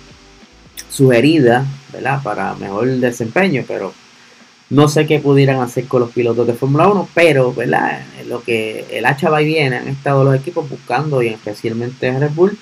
sugerida, 0.93 1.65
¿verdad? 1.91 2.21
Para 2.21 2.53
mejor 2.55 2.87
desempeño, 2.87 3.63
pero 3.67 3.93
no 4.69 4.87
sé 4.87 5.07
qué 5.07 5.19
pudieran 5.19 5.59
hacer 5.59 5.85
con 5.85 6.01
los 6.01 6.11
pilotos 6.11 6.45
de 6.45 6.53
Fórmula 6.53 6.87
1, 6.87 7.09
pero 7.13 7.53
¿verdad? 7.53 8.01
lo 8.27 8.43
que 8.43 8.85
el 8.91 9.05
hacha 9.05 9.29
va 9.29 9.41
y 9.41 9.45
viene, 9.45 9.77
han 9.77 9.87
estado 9.87 10.23
los 10.23 10.35
equipos 10.35 10.69
buscando, 10.69 11.23
y 11.23 11.29
especialmente 11.29 12.17
Red 12.17 12.31
Bull, 12.31 12.57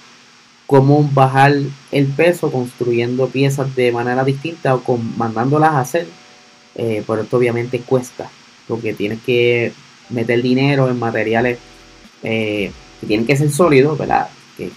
cómo 0.66 1.10
bajar 1.14 1.54
el 1.92 2.08
peso 2.08 2.50
construyendo 2.52 3.28
piezas 3.28 3.76
de 3.76 3.92
manera 3.92 4.24
distinta 4.24 4.76
o 4.76 4.84
con, 4.84 5.18
mandándolas 5.18 5.72
a 5.72 5.80
hacer. 5.82 6.08
Eh, 6.76 7.04
por 7.06 7.20
esto 7.20 7.36
obviamente 7.36 7.82
cuesta, 7.82 8.30
porque 8.68 8.94
tienes 8.94 9.20
que 9.26 9.74
meter 10.10 10.42
dinero 10.42 10.90
en 10.90 10.98
materiales 10.98 11.60
eh, 12.24 12.72
que 13.02 13.08
tienen 13.08 13.26
que 13.26 13.36
ser 13.36 13.52
sólidos, 13.52 13.98
¿verdad? 13.98 14.30
Que, 14.58 14.72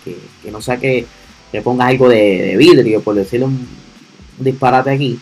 no 0.50 0.60
sea 0.60 0.78
que, 0.78 1.06
que 1.54 1.62
pongas 1.62 1.90
algo 1.90 2.08
de, 2.08 2.56
vidrio, 2.56 3.00
por 3.00 3.14
decirlo 3.14 3.46
un 3.46 3.64
disparate 4.40 4.90
aquí 4.90 5.20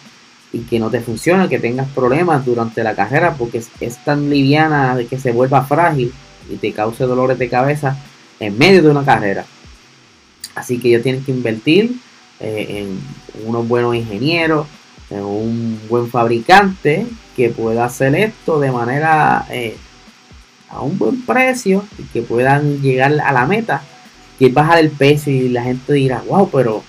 y 0.50 0.60
que 0.60 0.78
no 0.78 0.88
te 0.88 1.02
funcione, 1.02 1.46
que 1.46 1.58
tengas 1.58 1.86
problemas 1.90 2.42
durante 2.46 2.82
la 2.82 2.94
carrera 2.94 3.34
porque 3.34 3.62
es, 3.80 3.98
tan 3.98 4.30
liviana 4.30 4.96
que 5.10 5.18
se 5.18 5.30
vuelva 5.30 5.66
frágil 5.66 6.10
y 6.48 6.56
te 6.56 6.72
cause 6.72 7.04
dolores 7.04 7.38
de 7.38 7.50
cabeza 7.50 7.98
en 8.40 8.56
medio 8.56 8.82
de 8.82 8.88
una 8.88 9.04
carrera. 9.04 9.44
Así 10.54 10.78
que 10.78 10.88
ellos 10.88 11.02
tienen 11.02 11.22
que 11.22 11.32
invertir 11.32 11.96
eh, 12.40 12.86
en 12.86 13.46
unos 13.46 13.68
buenos 13.68 13.94
ingenieros, 13.94 14.66
en 15.10 15.20
un 15.24 15.80
buen 15.86 16.08
fabricante 16.08 17.06
que 17.36 17.50
pueda 17.50 17.84
hacer 17.84 18.14
esto 18.14 18.58
de 18.58 18.72
manera 18.72 19.44
eh, 19.50 19.76
a 20.70 20.80
un 20.80 20.96
buen 20.96 21.26
precio 21.26 21.84
y 21.98 22.04
que 22.04 22.22
puedan 22.22 22.80
llegar 22.80 23.20
a 23.20 23.32
la 23.32 23.44
meta 23.44 23.82
y 24.46 24.50
bajar 24.50 24.80
el 24.80 24.90
peso 24.90 25.30
y 25.30 25.48
la 25.48 25.62
gente 25.62 25.92
dirá, 25.92 26.22
wow, 26.28 26.50
pero 26.50 26.82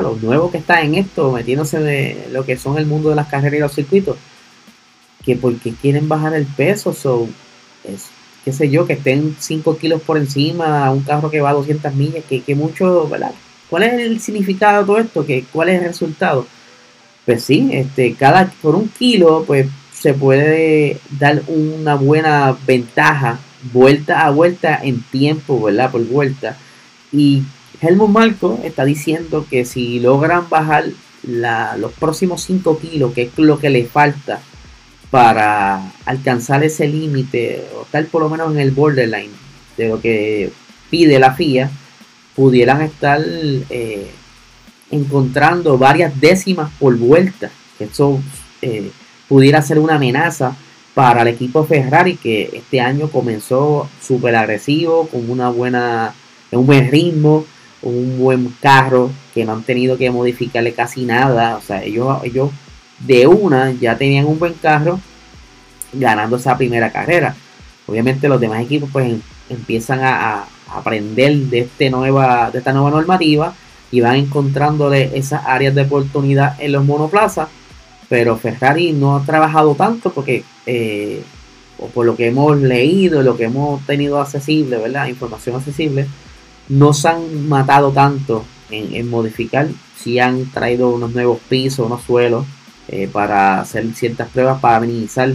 los 0.00 0.22
nuevos 0.22 0.50
que 0.50 0.56
están 0.56 0.86
en 0.86 0.94
esto, 0.94 1.32
metiéndose 1.32 1.78
de 1.78 2.28
lo 2.32 2.46
que 2.46 2.56
son 2.56 2.78
el 2.78 2.86
mundo 2.86 3.10
de 3.10 3.16
las 3.16 3.28
carreras 3.28 3.58
y 3.58 3.60
los 3.60 3.74
circuitos, 3.74 4.16
que 5.22 5.36
porque 5.36 5.74
quieren 5.74 6.08
bajar 6.08 6.32
el 6.32 6.46
peso, 6.46 6.94
so, 6.94 7.28
es, 7.84 8.06
qué 8.42 8.52
sé 8.54 8.70
yo, 8.70 8.86
que 8.86 8.94
estén 8.94 9.36
5 9.38 9.76
kilos 9.76 10.00
por 10.00 10.16
encima, 10.16 10.90
un 10.90 11.02
carro 11.02 11.30
que 11.30 11.42
va 11.42 11.50
a 11.50 11.54
200 11.54 11.94
millas, 11.94 12.24
que, 12.26 12.40
que 12.40 12.54
mucho, 12.54 13.06
¿verdad? 13.06 13.32
¿Cuál 13.68 13.82
es 13.82 13.92
el 14.00 14.18
significado 14.20 14.80
de 14.80 14.86
todo 14.86 14.98
esto? 14.98 15.26
¿Qué, 15.26 15.44
¿Cuál 15.52 15.68
es 15.68 15.82
el 15.82 15.88
resultado? 15.88 16.46
Pues 17.26 17.44
sí, 17.44 17.68
este, 17.72 18.14
cada, 18.14 18.50
por 18.62 18.74
un 18.74 18.88
kilo, 18.88 19.44
pues 19.46 19.66
se 19.92 20.14
puede 20.14 21.00
dar 21.18 21.42
una 21.48 21.96
buena 21.96 22.56
ventaja 22.66 23.40
vuelta 23.74 24.26
a 24.26 24.30
vuelta 24.30 24.80
en 24.82 25.02
tiempo, 25.02 25.60
¿verdad? 25.62 25.90
Por 25.90 26.06
vuelta. 26.06 26.56
Y 27.14 27.44
Helmut 27.80 28.10
Marco 28.10 28.58
está 28.64 28.84
diciendo 28.84 29.46
que 29.48 29.64
si 29.64 30.00
logran 30.00 30.48
bajar 30.48 30.86
los 31.22 31.92
próximos 31.92 32.42
5 32.42 32.78
kilos, 32.78 33.12
que 33.14 33.22
es 33.22 33.30
lo 33.36 33.58
que 33.58 33.70
le 33.70 33.84
falta 33.84 34.40
para 35.10 35.92
alcanzar 36.04 36.64
ese 36.64 36.88
límite, 36.88 37.64
o 37.78 37.82
estar 37.82 38.04
por 38.06 38.22
lo 38.22 38.28
menos 38.28 38.52
en 38.52 38.58
el 38.58 38.72
borderline 38.72 39.30
de 39.76 39.88
lo 39.88 40.00
que 40.00 40.50
pide 40.90 41.18
la 41.18 41.34
FIA, 41.34 41.70
pudieran 42.34 42.82
estar 42.82 43.20
eh, 43.24 44.10
encontrando 44.90 45.78
varias 45.78 46.20
décimas 46.20 46.70
por 46.80 46.96
vuelta. 46.96 47.50
Eso 47.78 48.20
eh, 48.60 48.90
pudiera 49.28 49.62
ser 49.62 49.78
una 49.78 49.94
amenaza 49.94 50.56
para 50.94 51.22
el 51.22 51.28
equipo 51.28 51.64
Ferrari 51.64 52.16
que 52.16 52.50
este 52.52 52.80
año 52.80 53.08
comenzó 53.08 53.88
súper 54.00 54.36
agresivo, 54.36 55.08
con 55.08 55.28
una 55.30 55.48
buena, 55.48 56.14
un 56.56 56.66
buen 56.66 56.90
ritmo, 56.90 57.44
un 57.82 58.18
buen 58.18 58.54
carro 58.60 59.10
que 59.34 59.44
no 59.44 59.52
han 59.52 59.62
tenido 59.62 59.96
que 59.96 60.10
modificarle 60.10 60.72
casi 60.72 61.04
nada. 61.04 61.56
O 61.56 61.60
sea, 61.60 61.82
ellos, 61.82 62.50
de 63.00 63.26
una 63.26 63.72
ya 63.72 63.96
tenían 63.96 64.26
un 64.26 64.38
buen 64.38 64.54
carro 64.54 65.00
ganando 65.92 66.36
esa 66.36 66.56
primera 66.56 66.90
carrera. 66.90 67.34
Obviamente 67.86 68.28
los 68.28 68.40
demás 68.40 68.62
equipos 68.62 68.88
pues 68.92 69.06
em, 69.06 69.20
empiezan 69.48 70.00
a, 70.02 70.46
aprender 70.66 71.36
de, 71.36 71.60
este 71.60 71.88
nueva, 71.90 72.50
de 72.50 72.58
esta 72.58 72.72
nueva 72.72 72.90
normativa 72.90 73.54
y 73.92 74.00
van 74.00 74.16
encontrándole 74.16 75.16
esas 75.16 75.44
áreas 75.46 75.74
de 75.74 75.82
oportunidad 75.82 76.60
en 76.60 76.72
los 76.72 76.84
monoplazas. 76.84 77.48
Pero 78.08 78.36
Ferrari 78.36 78.92
no 78.92 79.16
ha 79.16 79.24
trabajado 79.24 79.74
tanto 79.74 80.12
porque, 80.12 80.42
eh, 80.66 81.22
o 81.78 81.86
por 81.88 82.06
lo 82.06 82.16
que 82.16 82.28
hemos 82.28 82.56
leído, 82.56 83.22
lo 83.22 83.36
que 83.36 83.44
hemos 83.44 83.84
tenido 83.86 84.20
accesible, 84.20 84.78
¿verdad? 84.78 85.06
Información 85.06 85.56
accesible, 85.56 86.06
no 86.68 86.92
se 86.92 87.08
han 87.08 87.48
matado 87.48 87.90
tanto 87.92 88.44
en, 88.70 89.08
modificar, 89.08 89.68
si 89.96 90.18
han 90.18 90.50
traído 90.50 90.90
unos 90.90 91.12
nuevos 91.14 91.38
pisos, 91.48 91.86
unos 91.86 92.02
suelos 92.02 92.46
eh, 92.88 93.08
para 93.10 93.60
hacer 93.60 93.86
ciertas 93.94 94.28
pruebas 94.28 94.60
para 94.60 94.80
minimizar 94.80 95.32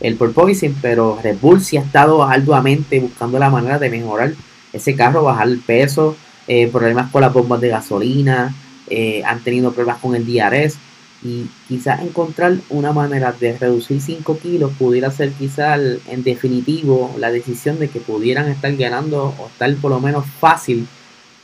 el 0.00 0.16
porpoising, 0.16 0.76
pero 0.82 1.18
Red 1.22 1.38
Bull 1.40 1.62
sí 1.62 1.76
ha 1.76 1.82
estado 1.82 2.24
arduamente 2.24 2.98
buscando 2.98 3.38
la 3.38 3.50
manera 3.50 3.78
de 3.78 3.90
mejorar 3.90 4.32
ese 4.72 4.96
carro, 4.96 5.22
bajar 5.22 5.48
el 5.48 5.60
peso, 5.60 6.16
eh, 6.48 6.68
problemas 6.68 7.10
con 7.10 7.20
las 7.20 7.32
bombas 7.32 7.60
de 7.60 7.68
gasolina, 7.68 8.54
eh, 8.88 9.22
han 9.24 9.40
tenido 9.40 9.72
problemas 9.72 10.00
con 10.00 10.14
el 10.16 10.26
DRS 10.26 10.76
y 11.24 11.46
quizás 11.68 12.02
encontrar 12.02 12.56
una 12.68 12.92
manera 12.92 13.32
de 13.32 13.56
reducir 13.56 14.00
5 14.00 14.38
kilos 14.38 14.72
pudiera 14.78 15.10
ser 15.10 15.30
quizás 15.32 15.80
en 16.08 16.24
definitivo 16.24 17.14
la 17.18 17.30
decisión 17.30 17.78
de 17.78 17.88
que 17.88 18.00
pudieran 18.00 18.48
estar 18.48 18.74
ganando 18.76 19.34
o 19.38 19.46
estar 19.46 19.72
por 19.76 19.92
lo 19.92 20.00
menos 20.00 20.26
fácil 20.40 20.86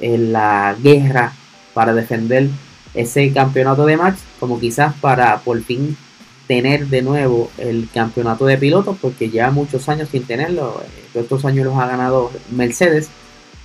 en 0.01 0.33
la 0.33 0.77
guerra 0.83 1.33
para 1.75 1.95
defender 1.95 2.49
ese 2.95 3.33
campeonato 3.33 3.87
de 3.87 3.97
Max 3.97 4.21
como 4.41 4.59
quizás 4.59 4.95
para 5.01 5.39
por 5.41 5.63
fin 5.63 5.97
tener 6.49 6.87
de 6.87 7.03
nuevo 7.03 7.51
el 7.59 7.89
campeonato 7.93 8.47
de 8.47 8.59
pilotos 8.59 8.97
porque 9.01 9.31
ya 9.31 9.51
muchos 9.51 9.89
años 9.89 10.09
sin 10.11 10.25
tenerlo 10.25 10.83
eh, 10.83 11.21
estos 11.21 11.45
años 11.45 11.67
los 11.67 11.77
ha 11.79 11.87
ganado 11.87 12.33
Mercedes 12.51 13.11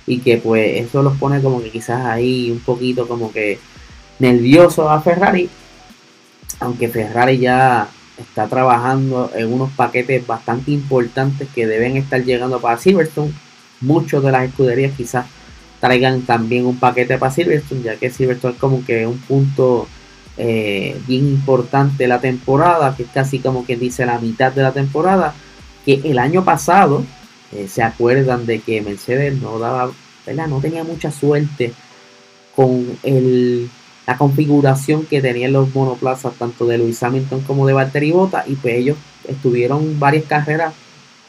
y 0.06 0.18
que 0.18 0.36
pues 0.36 0.86
eso 0.86 1.02
los 1.02 1.16
pone 1.16 1.40
como 1.40 1.60
que 1.60 1.70
quizás 1.70 2.04
ahí 2.04 2.52
un 2.52 2.60
poquito 2.60 3.08
como 3.08 3.32
que 3.32 3.58
nervioso 4.20 4.88
a 4.88 5.00
Ferrari 5.00 5.48
aunque 6.60 6.88
Ferrari 6.88 7.38
ya 7.38 7.88
está 8.18 8.46
trabajando 8.46 9.30
en 9.34 9.52
unos 9.52 9.70
paquetes 9.72 10.26
bastante 10.26 10.70
importantes 10.70 11.48
que 11.54 11.66
deben 11.66 11.96
estar 11.96 12.22
llegando 12.22 12.60
para 12.60 12.78
Silverstone, 12.78 13.32
muchos 13.80 14.22
de 14.22 14.32
las 14.32 14.44
escuderías 14.44 14.92
quizás 14.96 15.26
traigan 15.80 16.22
también 16.22 16.66
un 16.66 16.78
paquete 16.78 17.18
para 17.18 17.32
Silverstone, 17.32 17.82
ya 17.82 17.96
que 17.96 18.10
Silverstone 18.10 18.54
es 18.54 18.60
como 18.60 18.84
que 18.84 19.06
un 19.06 19.18
punto 19.18 19.86
eh, 20.36 20.98
bien 21.06 21.28
importante 21.28 22.04
de 22.04 22.08
la 22.08 22.20
temporada, 22.20 22.94
que 22.96 23.02
es 23.04 23.08
casi 23.10 23.38
como 23.38 23.64
quien 23.64 23.80
dice 23.80 24.06
la 24.06 24.18
mitad 24.18 24.52
de 24.52 24.62
la 24.62 24.72
temporada, 24.72 25.34
que 25.84 26.00
el 26.04 26.18
año 26.18 26.44
pasado, 26.44 27.04
eh, 27.52 27.68
se 27.68 27.82
acuerdan 27.82 28.46
de 28.46 28.60
que 28.60 28.80
Mercedes 28.80 29.40
no 29.40 29.58
daba, 29.58 29.90
¿verdad? 30.26 30.46
no 30.46 30.60
tenía 30.60 30.84
mucha 30.84 31.10
suerte 31.10 31.72
con 32.56 32.98
el, 33.02 33.68
la 34.06 34.18
configuración 34.18 35.06
que 35.06 35.22
tenían 35.22 35.52
los 35.52 35.74
monoplazas, 35.74 36.34
tanto 36.34 36.66
de 36.66 36.78
Lewis 36.78 37.02
Hamilton 37.02 37.40
como 37.42 37.66
de 37.66 37.72
Valtteri 37.72 38.12
Bota, 38.12 38.44
y 38.46 38.54
pues 38.54 38.74
ellos 38.74 38.98
estuvieron 39.26 39.98
varias 39.98 40.24
carreras 40.24 40.74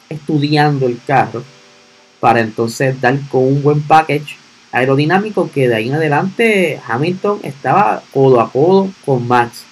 estudiando 0.10 0.88
el 0.88 1.00
carro 1.06 1.44
para 2.20 2.42
entonces 2.42 3.00
dar 3.00 3.20
con 3.30 3.44
un 3.44 3.64
buen 3.64 3.82
package 3.82 4.38
aerodinámico 4.72 5.50
que 5.52 5.70
de 5.70 5.76
ahí 5.76 5.88
en 5.88 5.96
adelante 5.96 6.82
Hamilton 6.88 7.40
estaba 7.44 8.04
codo 8.14 8.42
a 8.42 8.52
codo 8.52 8.90
con 9.06 9.28
Max. 9.28 9.64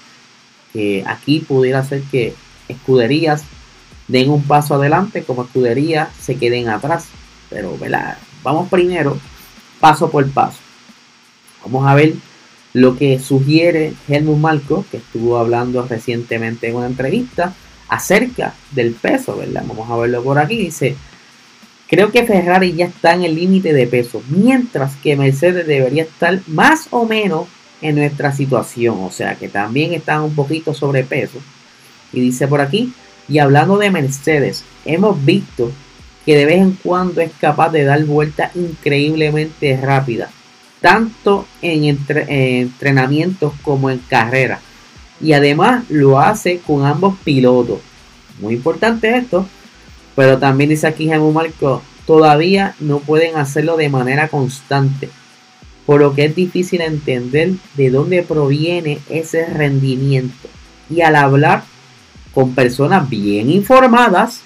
Que 0.71 1.03
aquí 1.05 1.39
pudiera 1.39 1.83
ser 1.83 2.01
que 2.03 2.33
escuderías 2.67 3.43
den 4.07 4.29
un 4.29 4.43
paso 4.43 4.75
adelante 4.75 5.23
como 5.23 5.43
escuderías 5.43 6.09
se 6.21 6.35
queden 6.37 6.69
atrás. 6.69 7.07
Pero 7.49 7.77
¿verdad? 7.77 8.17
vamos 8.43 8.69
primero 8.69 9.17
paso 9.79 10.09
por 10.09 10.29
paso. 10.31 10.59
Vamos 11.65 11.85
a 11.85 11.95
ver 11.95 12.13
lo 12.73 12.97
que 12.97 13.19
sugiere 13.19 13.93
Helmut 14.07 14.37
Marco, 14.37 14.85
que 14.89 14.97
estuvo 14.97 15.37
hablando 15.37 15.85
recientemente 15.87 16.67
en 16.67 16.75
una 16.75 16.87
entrevista 16.87 17.53
acerca 17.87 18.55
del 18.71 18.93
peso, 18.93 19.37
¿verdad? 19.37 19.63
Vamos 19.67 19.89
a 19.89 19.97
verlo 19.97 20.23
por 20.23 20.39
aquí. 20.39 20.57
Dice, 20.57 20.95
creo 21.87 22.11
que 22.11 22.25
Ferrari 22.25 22.73
ya 22.73 22.85
está 22.85 23.13
en 23.13 23.23
el 23.23 23.35
límite 23.35 23.73
de 23.73 23.85
peso, 23.85 24.23
mientras 24.27 24.95
que 24.97 25.15
Mercedes 25.15 25.67
debería 25.67 26.03
estar 26.03 26.39
más 26.47 26.87
o 26.89 27.05
menos 27.05 27.47
en 27.81 27.95
nuestra 27.95 28.31
situación, 28.31 28.97
o 29.01 29.11
sea 29.11 29.35
que 29.35 29.49
también 29.49 29.93
están 29.93 30.21
un 30.21 30.33
poquito 30.33 30.73
sobrepeso. 30.73 31.39
Y 32.11 32.21
dice 32.21 32.47
por 32.47 32.61
aquí, 32.61 32.93
y 33.27 33.39
hablando 33.39 33.77
de 33.77 33.91
Mercedes, 33.91 34.63
hemos 34.85 35.23
visto 35.23 35.71
que 36.25 36.37
de 36.37 36.45
vez 36.45 36.61
en 36.61 36.71
cuando 36.71 37.21
es 37.21 37.31
capaz 37.39 37.69
de 37.69 37.83
dar 37.83 38.03
vueltas 38.05 38.55
increíblemente 38.55 39.77
rápidas, 39.81 40.29
tanto 40.83 41.47
en, 41.61 41.97
entrenamientos 42.09 43.53
como 43.61 43.89
en 43.89 43.99
carrera. 43.99 44.59
Y 45.21 45.31
además 45.31 45.85
lo 45.89 46.19
hace 46.19 46.59
con 46.59 46.85
ambos 46.85 47.15
pilotos. 47.23 47.79
Muy 48.41 48.55
importante 48.55 49.15
esto. 49.15 49.47
Pero 50.13 50.39
también 50.39 50.69
dice 50.69 50.85
aquí 50.85 51.05
Gemma 51.05 51.31
Marco, 51.31 51.81
todavía 52.05 52.75
no 52.81 52.99
pueden 52.99 53.37
hacerlo 53.37 53.77
de 53.77 53.87
manera 53.87 54.27
constante. 54.27 55.09
Por 55.85 56.01
lo 56.01 56.13
que 56.13 56.25
es 56.25 56.35
difícil 56.35 56.81
entender 56.81 57.53
de 57.75 57.89
dónde 57.89 58.21
proviene 58.21 58.99
ese 59.09 59.45
rendimiento. 59.45 60.49
Y 60.89 60.99
al 60.99 61.15
hablar 61.15 61.63
con 62.33 62.55
personas 62.55 63.09
bien 63.09 63.49
informadas, 63.49 64.41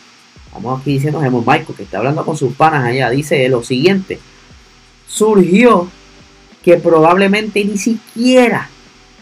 vamos 0.54 0.82
aquí 0.82 0.94
diciendo 0.94 1.20
Gemma 1.20 1.42
Marco, 1.42 1.74
que 1.74 1.82
está 1.82 1.98
hablando 1.98 2.24
con 2.24 2.38
sus 2.38 2.54
panas 2.54 2.86
allá, 2.86 3.10
dice 3.10 3.50
lo 3.50 3.64
siguiente. 3.64 4.20
Surgió 5.08 5.90
que 6.68 6.76
probablemente 6.76 7.64
ni 7.64 7.78
siquiera 7.78 8.70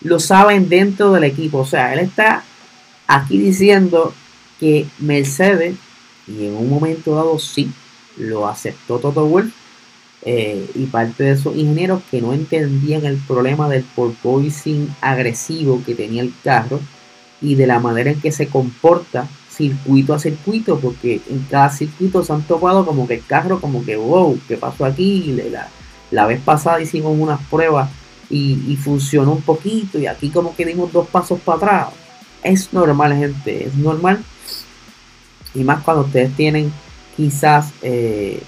lo 0.02 0.20
saben 0.20 0.68
dentro 0.68 1.12
del 1.12 1.26
equipo. 1.26 1.60
O 1.60 1.66
sea, 1.68 1.94
él 1.94 2.00
está 2.00 2.44
aquí 3.06 3.38
diciendo 3.38 4.16
que 4.60 4.88
Mercedes, 4.98 5.76
y 6.28 6.48
en 6.48 6.56
un 6.56 6.68
momento 6.68 7.14
dado 7.14 7.38
sí, 7.38 7.72
lo 8.18 8.48
aceptó 8.48 8.98
Toto 8.98 9.28
Wolff, 9.28 9.54
eh, 10.24 10.68
y 10.74 10.88
parte 10.88 11.24
de 11.24 11.32
esos 11.34 11.56
ingenieros 11.56 12.02
que 12.10 12.20
no 12.20 12.34
entendían 12.34 13.06
el 13.06 13.18
problema 13.18 13.70
del 13.70 13.84
porpoising 13.84 14.96
agresivo 15.00 15.84
que 15.86 15.94
tenía 15.94 16.24
el 16.24 16.34
carro 16.44 16.80
y 17.42 17.54
de 17.54 17.68
la 17.68 17.80
manera 17.80 18.10
en 18.10 18.20
que 18.22 18.32
se 18.32 18.48
comporta 18.48 19.28
circuito 19.52 20.16
a 20.16 20.20
circuito, 20.20 20.80
porque 20.80 21.22
en 21.30 21.46
cada 21.48 21.70
circuito 21.70 22.24
se 22.24 22.34
han 22.34 22.42
topado 22.42 22.88
como 22.88 23.08
que 23.08 23.14
el 23.14 23.26
carro, 23.28 23.62
como 23.62 23.86
que 23.86 23.98
wow, 23.98 24.36
¿qué 24.48 24.58
pasó 24.58 24.84
aquí? 24.84 25.38
La, 25.52 25.70
la 26.12 26.26
vez 26.26 26.42
pasada 26.42 26.82
hicimos 26.82 27.18
unas 27.18 27.42
pruebas 27.50 27.90
y, 28.30 28.78
funcionó 28.78 29.34
un 29.34 29.42
poquito 29.42 30.00
y 30.00 30.08
aquí 30.08 30.30
como 30.30 30.56
que 30.56 30.66
dimos 30.66 30.92
dos 30.92 31.08
pasos 31.08 31.40
para 31.40 31.58
atrás. 31.58 31.88
Es 32.44 32.74
normal, 32.74 33.16
gente, 33.16 33.66
es 33.66 33.76
normal. 33.76 34.24
Y 35.54 35.64
más 35.64 35.84
cuando 35.84 36.04
ustedes 36.04 36.36
tienen 36.36 36.72
quizás 37.16 37.72
eh, 37.82 38.42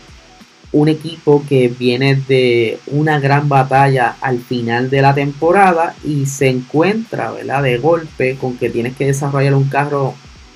un 0.71 0.89
equipo 0.89 1.43
que 1.47 1.69
viene 1.69 2.15
de 2.15 2.79
una 2.87 3.19
gran 3.19 3.47
batalla 3.47 4.17
al 4.21 4.39
final 4.39 4.89
de 4.89 5.01
la 5.01 5.13
temporada 5.13 5.95
y 6.03 6.25
se 6.25 6.49
encuentra, 6.49 7.31
¿verdad? 7.31 7.63
De 7.63 7.77
golpe 7.77 8.37
con 8.37 8.57
que 8.57 8.69
tienes 8.69 8.95
que 8.95 9.07
desarrollar 9.07 9.55
un 9.55 9.69
carro 9.69 10.13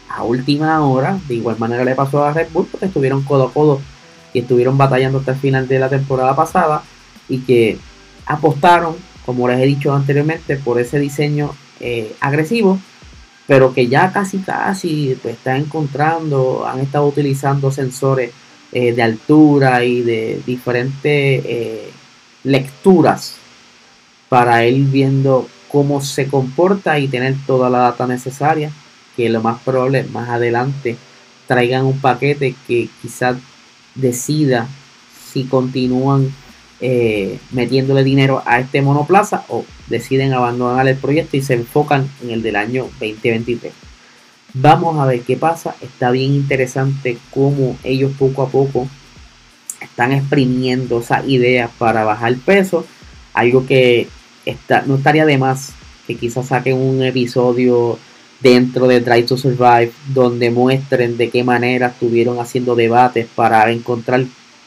a 0.09 0.23
última 0.23 0.85
hora. 0.85 1.17
De 1.27 1.35
igual 1.35 1.57
manera 1.57 1.85
le 1.85 1.95
pasó 1.95 2.23
a 2.23 2.33
Red 2.33 2.49
Bull 2.51 2.67
porque 2.69 2.87
estuvieron 2.87 3.23
codo 3.23 3.47
a 3.47 3.53
codo 3.53 3.81
y 4.34 4.39
estuvieron 4.39 4.78
batallando 4.78 5.20
hasta 5.20 5.32
el 5.32 5.38
final 5.39 5.67
de 5.67 5.80
la 5.80 5.89
temporada 5.89 6.36
pasada 6.36 6.84
y 7.30 7.39
que 7.39 7.78
apostaron 8.26 8.96
como 9.26 9.48
les 9.48 9.60
he 9.60 9.65
dicho 9.65 9.94
anteriormente, 9.94 10.58
por 10.58 10.80
ese 10.80 11.00
diseño 11.00 11.52
eh, 11.80 12.15
agresivo, 12.20 12.80
pero 13.48 13.74
que 13.74 13.88
ya 13.88 14.12
casi 14.12 14.39
casi 14.39 15.17
pues, 15.22 15.36
está 15.36 15.58
encontrando, 15.58 16.65
han 16.67 16.80
estado 16.80 17.08
utilizando 17.08 17.72
sensores 17.72 18.32
eh, 18.72 18.94
de 18.94 19.04
altura 19.04 19.84
y 19.84 20.02
de 20.02 20.41
diferentes 20.46 21.46
eh, 21.46 21.91
lecturas 22.44 23.36
para 24.30 24.65
ir 24.65 24.86
viendo 24.86 25.48
cómo 25.67 26.02
se 26.02 26.28
comporta 26.28 27.00
y 27.00 27.08
tener 27.08 27.36
toda 27.46 27.70
la 27.70 27.80
data 27.80 28.08
necesaria, 28.08 28.72
que 29.15 29.30
lo 29.30 29.41
más 29.41 29.62
probable 29.62 30.04
más 30.12 30.30
adelante 30.30 30.96
traigan 31.48 31.86
un 31.86 32.00
paquete 32.00 32.56
que 32.67 32.89
quizás 33.02 33.38
decida 33.95 34.67
si 35.32 35.45
continúan 35.45 36.34
eh, 36.80 37.39
metiéndole 37.51 38.04
dinero 38.04 38.41
a 38.45 38.60
este 38.60 38.82
monoplaza 38.82 39.45
o 39.49 39.65
deciden 39.88 40.34
abandonar 40.34 40.88
el 40.88 40.97
proyecto 40.97 41.38
y 41.38 41.41
se 41.41 41.54
enfocan 41.54 42.10
en 42.23 42.32
el 42.32 42.41
del 42.41 42.56
año 42.56 42.84
2023. 42.99 43.71
Vamos 44.54 44.99
a 44.99 45.06
ver 45.06 45.21
qué 45.21 45.38
pasa. 45.38 45.75
Está 45.82 46.12
bien 46.12 46.34
interesante 46.34 47.17
cómo 47.30 47.77
ellos 47.84 48.12
poco 48.17 48.41
a 48.41 48.49
poco 48.49 48.88
están 49.80 50.12
exprimiendo 50.12 50.99
esas 50.99 51.27
ideas 51.27 51.69
para 51.77 52.04
bajar 52.04 52.36
peso. 52.38 52.86
Algo 53.34 53.65
que 53.65 54.08
está, 54.45 54.82
no 54.86 54.95
estaría 54.95 55.25
de 55.25 55.38
más 55.38 55.73
que 56.08 56.15
quizás 56.15 56.47
saquen 56.47 56.77
un 56.77 57.04
episodio 57.04 57.97
dentro 58.41 58.88
de 58.88 58.99
Drive 59.01 59.27
to 59.27 59.38
Survive 59.38 59.91
donde 60.13 60.49
muestren 60.49 61.17
de 61.17 61.30
qué 61.30 61.43
manera 61.43 61.88
estuvieron 61.88 62.39
haciendo 62.39 62.75
debates 62.75 63.27
para 63.36 63.71
encontrar 63.71 64.25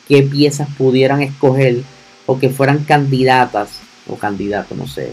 qué 0.08 0.22
piezas 0.22 0.68
pudieran 0.76 1.22
escoger 1.22 1.82
o 2.26 2.38
que 2.38 2.50
fueran 2.50 2.84
candidatas 2.84 3.80
o 4.06 4.16
candidatos, 4.16 4.76
no 4.76 4.86
sé, 4.86 5.12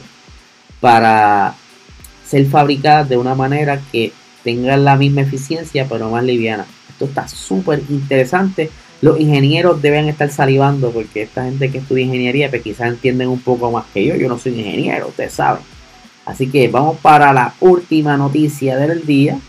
para 0.80 1.56
ser 2.26 2.46
fabricadas 2.46 3.10
de 3.10 3.18
una 3.18 3.36
manera 3.36 3.82
que 3.92 4.12
tengan 4.44 4.86
la 4.86 4.96
misma 4.96 5.22
eficiencia 5.22 5.88
pero 5.90 6.10
más 6.10 6.24
liviana. 6.24 6.66
Esto 6.90 7.06
está 7.06 7.28
súper 7.28 7.82
interesante. 7.90 8.70
Los 9.02 9.20
ingenieros 9.20 9.82
deben 9.82 10.08
estar 10.08 10.30
salivando 10.30 10.92
porque 10.92 11.24
esta 11.24 11.46
gente 11.46 11.72
que 11.72 11.80
estudia 11.80 12.06
ingeniería 12.06 12.50
pues 12.50 12.62
quizás 12.62 12.88
entienden 12.88 13.30
un 13.30 13.42
poco 13.42 13.72
más 13.72 13.86
que 13.94 14.06
yo. 14.06 14.16
Yo 14.16 14.28
no 14.28 14.38
soy 14.38 14.60
ingeniero, 14.60 15.08
ustedes 15.08 15.34
saben. 15.34 15.64
Así 16.26 16.48
que 16.50 16.68
vamos 16.68 16.98
para 16.98 17.34
la 17.34 17.54
última 17.60 18.18
noticia 18.18 18.78
del 18.78 19.06
día. 19.06 19.40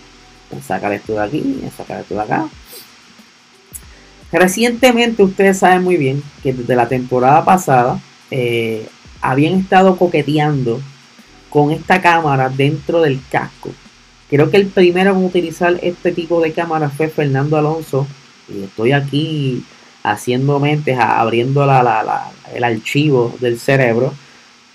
Voy 0.50 0.60
a 0.60 0.62
sacar 0.62 0.92
esto 0.92 1.14
de 1.14 1.22
aquí, 1.22 1.40
voy 1.40 1.68
a 1.68 1.70
sacar 1.70 2.00
esto 2.00 2.14
de 2.14 2.20
acá. 2.22 2.48
Recientemente 4.32 5.22
ustedes 5.22 5.58
saben 5.58 5.82
muy 5.84 5.96
bien 5.96 6.22
que 6.42 6.54
desde 6.54 6.74
la 6.74 6.88
temporada 6.88 7.44
pasada 7.44 8.00
eh, 8.30 8.88
habían 9.20 9.60
estado 9.60 9.96
coqueteando 9.96 10.80
con 11.50 11.70
esta 11.70 12.00
cámara 12.00 12.48
dentro 12.48 13.02
del 13.02 13.20
casco. 13.30 13.70
Creo 14.30 14.50
que 14.50 14.56
el 14.56 14.68
primero 14.68 15.10
en 15.10 15.22
utilizar 15.24 15.78
este 15.82 16.12
tipo 16.12 16.40
de 16.40 16.52
cámara 16.52 16.88
fue 16.88 17.08
Fernando 17.08 17.58
Alonso. 17.58 18.06
Y 18.48 18.64
estoy 18.64 18.92
aquí 18.92 19.62
haciendo 20.02 20.58
mentes, 20.58 20.98
abriendo 20.98 21.62
el 21.62 22.64
archivo 22.64 23.34
del 23.40 23.60
cerebro. 23.60 24.14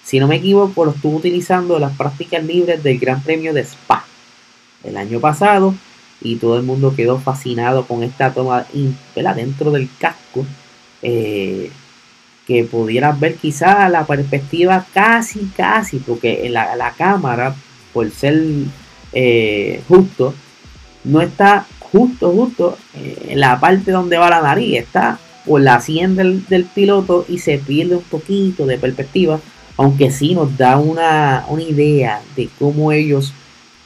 Si 0.08 0.22
no 0.22 0.28
me 0.30 0.38
equivoco, 0.38 0.86
lo 0.86 0.92
estuvo 0.92 1.18
utilizando 1.18 1.78
las 1.80 1.92
prácticas 1.98 2.42
libres 2.42 2.82
del 2.82 2.98
Gran 2.98 3.22
Premio 3.22 3.54
de 3.54 3.66
Spa 3.66 4.06
el 4.86 4.96
año 4.96 5.20
pasado 5.20 5.76
y 6.22 6.38
todo 6.38 6.56
el 6.56 6.64
mundo 6.64 6.96
quedó 6.96 7.20
fascinado 7.20 7.86
con 7.86 8.04
esta 8.04 8.34
toma 8.34 8.66
dentro 9.36 9.72
del 9.72 9.90
casco 10.00 10.46
eh, 11.02 11.72
que 12.48 12.64
pudieras 12.64 13.20
ver 13.20 13.36
quizá 13.36 13.90
la 13.90 14.06
perspectiva 14.06 14.86
casi 14.94 15.52
casi 15.58 15.98
porque 15.98 16.46
en 16.46 16.54
la, 16.54 16.94
cámara 16.98 17.54
por 17.92 18.10
ser 18.10 18.42
eh, 19.12 19.82
justo 19.90 20.34
no 21.04 21.20
está 21.20 21.66
justo 21.80 22.32
justo 22.32 22.78
eh, 22.96 23.28
en 23.32 23.42
la 23.42 23.60
parte 23.60 23.92
donde 23.92 24.18
va 24.18 24.30
la 24.30 24.42
nariz 24.42 24.78
está 24.78 25.20
por 25.46 25.60
la 25.60 25.82
sien 25.82 26.16
del, 26.16 26.46
del 26.46 26.64
piloto 26.64 27.26
y 27.28 27.40
se 27.40 27.58
pierde 27.58 27.96
un 27.96 28.04
poquito 28.04 28.66
de 28.66 28.78
perspectiva, 28.78 29.40
aunque 29.78 30.12
sí 30.12 30.34
nos 30.34 30.58
da 30.58 30.78
una, 30.78 31.46
una 31.48 31.62
idea 31.62 32.22
de 32.36 32.50
cómo 32.60 32.92
ellos 32.92 33.32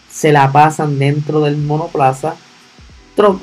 se 0.09 0.31
la 0.31 0.51
pasan 0.51 0.97
dentro 0.97 1.41
del 1.41 1.57
monoplaza, 1.57 2.35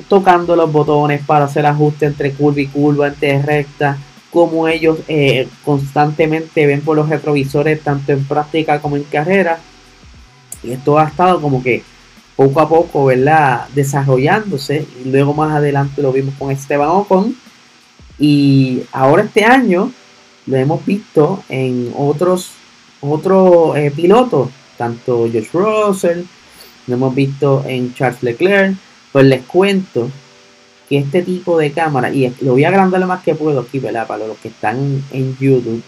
tocando 0.07 0.55
los 0.55 0.71
botones 0.71 1.21
para 1.25 1.45
hacer 1.45 1.65
ajuste 1.65 2.05
entre 2.07 2.33
curva 2.33 2.61
y 2.61 2.67
curva, 2.67 3.07
entre 3.07 3.41
recta, 3.41 3.97
como 4.31 4.67
ellos 4.67 4.99
eh, 5.07 5.47
constantemente 5.63 6.65
ven 6.65 6.81
por 6.81 6.95
los 6.95 7.09
retrovisores, 7.09 7.81
tanto 7.81 8.11
en 8.11 8.25
práctica 8.25 8.81
como 8.81 8.97
en 8.97 9.03
carrera. 9.03 9.59
Y 10.61 10.71
esto 10.71 10.99
ha 10.99 11.05
estado 11.05 11.41
como 11.41 11.63
que 11.63 11.83
poco 12.35 12.59
a 12.59 12.69
poco, 12.69 13.05
¿verdad? 13.05 13.67
Desarrollándose. 13.73 14.85
Y 15.03 15.09
luego 15.09 15.33
más 15.33 15.51
adelante 15.53 16.01
lo 16.01 16.11
vimos 16.11 16.33
con 16.37 16.51
Esteban 16.51 16.89
Ocon. 16.89 17.35
Y 18.19 18.83
ahora 18.91 19.23
este 19.23 19.45
año 19.45 19.91
lo 20.49 20.57
hemos 20.57 20.83
visto 20.85 21.43
en 21.47 21.93
otros, 21.95 22.51
otros 23.01 23.77
eh, 23.77 23.91
pilotos, 23.95 24.49
tanto 24.77 25.29
George 25.31 25.49
Russell, 25.53 26.23
lo 26.87 26.95
hemos 26.95 27.13
visto 27.13 27.63
en 27.67 27.93
Charles 27.93 28.23
Leclerc. 28.23 28.75
Pues 29.11 29.25
les 29.25 29.43
cuento 29.43 30.09
que 30.87 30.97
este 30.97 31.21
tipo 31.21 31.57
de 31.57 31.71
cámara, 31.71 32.11
y 32.11 32.33
lo 32.41 32.53
voy 32.53 32.63
a 32.63 32.69
agrandar 32.69 32.99
lo 32.99 33.07
más 33.07 33.23
que 33.23 33.35
puedo 33.35 33.59
aquí, 33.59 33.79
¿verdad? 33.79 34.07
Para 34.07 34.25
los 34.25 34.37
que 34.37 34.47
están 34.47 35.03
en 35.11 35.37
YouTube. 35.37 35.83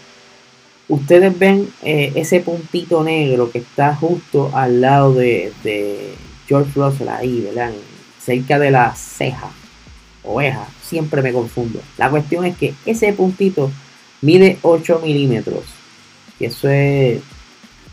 Ustedes 0.88 1.36
ven 1.36 1.68
eh, 1.82 2.12
ese 2.14 2.40
puntito 2.40 3.02
negro 3.02 3.50
que 3.50 3.58
está 3.58 3.96
justo 3.96 4.50
al 4.54 4.80
lado 4.80 5.14
de, 5.14 5.52
de 5.64 6.14
George 6.46 6.70
Russell 6.74 7.08
ahí, 7.08 7.40
¿verdad? 7.40 7.72
Cerca 8.20 8.58
de 8.58 8.70
la 8.70 8.94
ceja, 8.94 9.50
oveja, 10.22 10.68
siempre 10.82 11.22
me 11.22 11.32
confundo. 11.32 11.80
La 11.98 12.10
cuestión 12.10 12.44
es 12.44 12.56
que 12.56 12.74
ese 12.86 13.12
puntito 13.12 13.70
mide 14.22 14.58
8 14.62 15.00
milímetros, 15.04 15.64
que 16.38 16.46
eso 16.46 16.68
es 16.68 17.20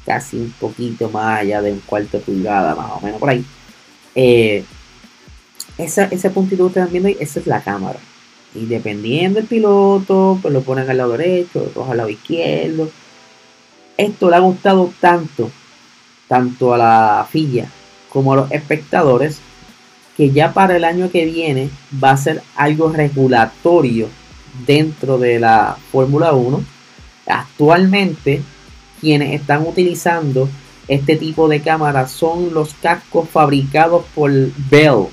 casi 0.06 0.38
un 0.38 0.52
poquito 0.60 1.10
más 1.10 1.42
allá 1.42 1.62
de 1.62 1.74
un 1.74 1.80
cuarto 1.82 2.18
de 2.18 2.24
pulgada, 2.24 2.74
más 2.76 2.92
o 2.94 3.02
menos 3.02 3.20
por 3.20 3.30
ahí. 3.30 3.46
Eh, 4.16 4.64
esa- 5.78 6.06
ese 6.06 6.30
puntito 6.30 6.64
que 6.64 6.68
ustedes 6.68 6.86
están 6.88 6.92
viendo 6.92 7.10
ahí, 7.10 7.18
esa 7.20 7.40
es 7.40 7.48
la 7.48 7.62
cámara. 7.62 8.00
Y 8.56 8.66
dependiendo 8.66 9.40
del 9.40 9.48
piloto, 9.48 10.40
pues 10.42 10.54
lo 10.54 10.62
ponen 10.62 10.90
al 10.90 10.98
lado 10.98 11.18
derecho, 11.18 11.62
otros 11.62 11.90
al 11.90 11.98
lado 11.98 12.10
izquierdo. 12.10 12.90
Esto 13.98 14.30
le 14.30 14.36
ha 14.36 14.40
gustado 14.40 14.92
tanto, 15.00 15.52
tanto 16.28 16.74
a 16.74 16.78
la 16.78 17.28
FIA 17.30 17.70
como 18.10 18.34
a 18.34 18.38
los 18.38 18.52
espectadores, 18.52 19.40
que 20.18 20.32
ya 20.32 20.54
para 20.54 20.76
el 20.76 20.84
año 20.84 21.12
que 21.12 21.26
viene 21.26 21.70
va 22.04 22.12
a 22.12 22.18
ser 22.18 22.42
algo 22.56 22.90
regulatorio 22.90 24.08
dentro 24.66 25.18
de 25.18 25.40
la 25.40 25.78
Fórmula 25.92 26.34
1. 26.34 26.64
Actualmente, 27.28 28.42
quienes 29.00 29.40
están 29.40 29.66
utilizando 29.66 30.50
este 30.90 31.16
tipo 31.16 31.48
de 31.48 31.62
cámaras 31.62 32.12
son 32.12 32.54
los 32.54 32.74
cascos 32.74 33.30
fabricados 33.30 34.06
por 34.16 34.32
Bell. 34.72 35.06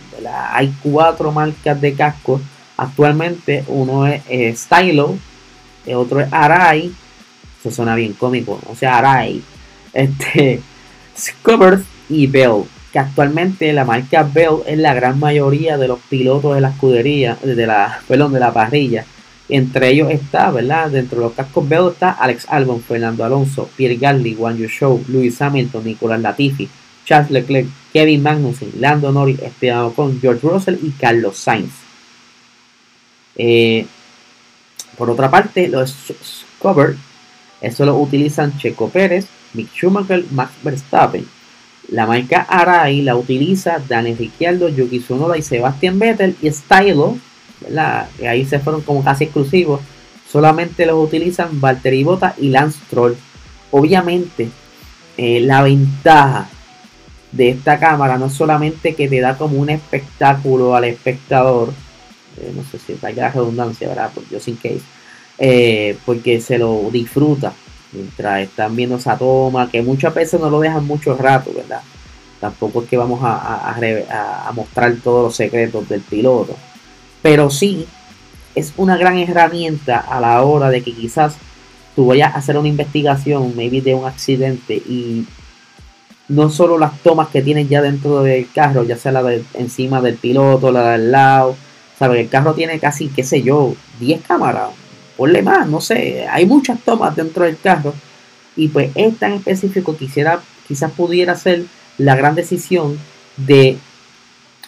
Hay 0.50 0.74
cuatro 0.82 1.30
marcas 1.32 1.78
de 1.80 1.92
cascos 1.92 2.40
actualmente. 2.76 3.62
Uno 3.68 4.06
es 4.06 4.22
eh, 4.28 4.54
Stylo, 4.56 5.16
el 5.84 5.96
otro 5.96 6.20
es 6.20 6.32
Arai. 6.32 6.92
Eso 7.60 7.70
suena 7.70 7.94
bien 7.94 8.14
cómico, 8.14 8.58
o 8.68 8.74
sea, 8.74 8.98
Arai. 8.98 9.42
Este, 9.96 10.60
y 12.10 12.26
Bell. 12.26 12.64
Que 12.92 12.98
actualmente 12.98 13.72
la 13.72 13.84
marca 13.84 14.22
Bell 14.22 14.58
es 14.66 14.78
la 14.78 14.92
gran 14.92 15.18
mayoría 15.18 15.78
de 15.78 15.88
los 15.88 15.98
pilotos 16.00 16.54
de 16.54 16.60
la 16.60 16.68
escudería, 16.68 17.38
de 17.42 17.66
la, 17.66 18.00
de 18.08 18.40
la 18.40 18.52
parrilla. 18.52 19.06
Entre 19.48 19.90
ellos 19.90 20.10
está, 20.10 20.50
¿verdad? 20.50 20.90
Dentro 20.90 21.18
de 21.18 21.24
los 21.26 21.34
cascos 21.34 21.68
Bell 21.68 21.88
está 21.92 22.10
Alex 22.10 22.46
Albon, 22.48 22.82
Fernando 22.82 23.24
Alonso, 23.24 23.70
Pierre 23.76 23.96
Gasly, 23.96 24.34
Juan 24.34 24.58
Show, 24.58 25.04
Lewis 25.08 25.40
Hamilton, 25.40 25.84
Nicolás 25.84 26.20
Latifi, 26.20 26.68
Charles 27.04 27.30
Leclerc, 27.30 27.68
Kevin 27.92 28.22
Magnussen, 28.22 28.72
Lando 28.80 29.12
Norris, 29.12 29.40
Esteban 29.40 29.84
Ocon, 29.84 30.20
George 30.20 30.46
Russell 30.46 30.78
y 30.82 30.90
Carlos 30.90 31.36
Sainz. 31.36 31.70
Eh, 33.36 33.86
por 34.96 35.10
otra 35.10 35.30
parte, 35.30 35.68
los 35.68 35.94
cover, 36.58 36.96
eso 37.60 37.84
lo 37.84 37.96
utilizan 37.96 38.58
Checo 38.58 38.88
Pérez, 38.88 39.26
Mick 39.54 39.68
Schumacher, 39.72 40.24
Max 40.30 40.52
Verstappen. 40.62 41.26
La 41.88 42.06
marca 42.06 42.42
Arai 42.42 43.02
la 43.02 43.14
utiliza 43.14 43.80
Daniel 43.86 44.18
Ricciardo, 44.18 44.68
Yuki 44.68 44.98
Tsunoda 44.98 45.38
y 45.38 45.42
Sebastian 45.42 45.98
Vettel 45.98 46.34
y 46.42 46.50
Stylo, 46.50 47.16
¿verdad? 47.60 48.08
Ahí 48.28 48.44
se 48.44 48.58
fueron 48.58 48.82
como 48.82 49.02
casi 49.02 49.24
exclusivos. 49.24 49.80
Solamente 50.30 50.86
los 50.86 51.02
utilizan 51.02 51.60
Valtteri 51.60 52.04
Bota 52.04 52.34
y 52.38 52.48
Lance 52.48 52.78
Stroll. 52.86 53.16
Obviamente, 53.70 54.48
eh, 55.16 55.40
la 55.40 55.62
ventaja 55.62 56.48
de 57.32 57.50
esta 57.50 57.78
cámara 57.78 58.18
no 58.18 58.26
es 58.26 58.34
solamente 58.34 58.94
que 58.94 59.08
te 59.08 59.20
da 59.20 59.36
como 59.36 59.58
un 59.58 59.70
espectáculo 59.70 60.74
al 60.74 60.84
espectador, 60.84 61.72
eh, 62.38 62.52
no 62.54 62.62
sé 62.64 62.78
si 62.78 62.98
vaya 63.00 63.24
la 63.24 63.32
redundancia, 63.32 63.88
¿verdad? 63.88 64.10
Por 64.12 64.28
yo 64.28 64.40
sin 64.40 64.56
case, 64.56 64.82
eh, 65.38 65.96
porque 66.04 66.40
se 66.40 66.58
lo 66.58 66.90
disfruta 66.90 67.52
mientras 67.92 68.42
están 68.42 68.76
viendo 68.76 68.96
esa 68.96 69.16
toma, 69.16 69.70
que 69.70 69.82
muchas 69.82 70.14
veces 70.14 70.40
no 70.40 70.50
lo 70.50 70.60
dejan 70.60 70.86
mucho 70.86 71.16
rato, 71.16 71.50
¿verdad? 71.54 71.80
Tampoco 72.40 72.82
es 72.82 72.88
que 72.88 72.96
vamos 72.98 73.20
a 73.22 74.50
mostrar 74.54 74.94
todos 75.02 75.24
los 75.24 75.36
secretos 75.36 75.88
del 75.88 76.02
piloto, 76.02 76.56
pero 77.26 77.50
sí 77.50 77.88
es 78.54 78.72
una 78.76 78.96
gran 78.96 79.18
herramienta 79.18 79.98
a 79.98 80.20
la 80.20 80.40
hora 80.42 80.70
de 80.70 80.84
que 80.84 80.92
quizás 80.92 81.34
tú 81.96 82.06
vayas 82.06 82.32
a 82.32 82.38
hacer 82.38 82.56
una 82.56 82.68
investigación, 82.68 83.52
maybe 83.56 83.80
de 83.80 83.94
un 83.94 84.04
accidente 84.04 84.74
y 84.74 85.26
no 86.28 86.50
solo 86.50 86.78
las 86.78 86.96
tomas 87.00 87.26
que 87.30 87.42
tienes 87.42 87.68
ya 87.68 87.82
dentro 87.82 88.22
del 88.22 88.48
carro, 88.52 88.84
ya 88.84 88.96
sea 88.96 89.10
la 89.10 89.24
de 89.24 89.42
encima 89.54 90.00
del 90.00 90.14
piloto, 90.14 90.70
la 90.70 90.92
del 90.92 91.10
lado, 91.10 91.56
sabes, 91.98 92.20
el 92.20 92.28
carro 92.28 92.54
tiene 92.54 92.78
casi, 92.78 93.08
qué 93.08 93.24
sé 93.24 93.42
yo, 93.42 93.74
10 93.98 94.22
cámaras, 94.22 94.68
ponle 95.16 95.42
más, 95.42 95.66
no 95.66 95.80
sé, 95.80 96.28
hay 96.30 96.46
muchas 96.46 96.78
tomas 96.78 97.16
dentro 97.16 97.44
del 97.44 97.58
carro. 97.58 97.92
Y 98.54 98.68
pues 98.68 98.92
esta 98.94 99.26
en 99.26 99.32
específico 99.32 99.96
quisiera, 99.96 100.40
quizás 100.68 100.92
pudiera 100.92 101.34
ser 101.34 101.64
la 101.98 102.14
gran 102.14 102.36
decisión 102.36 102.96
de 103.36 103.78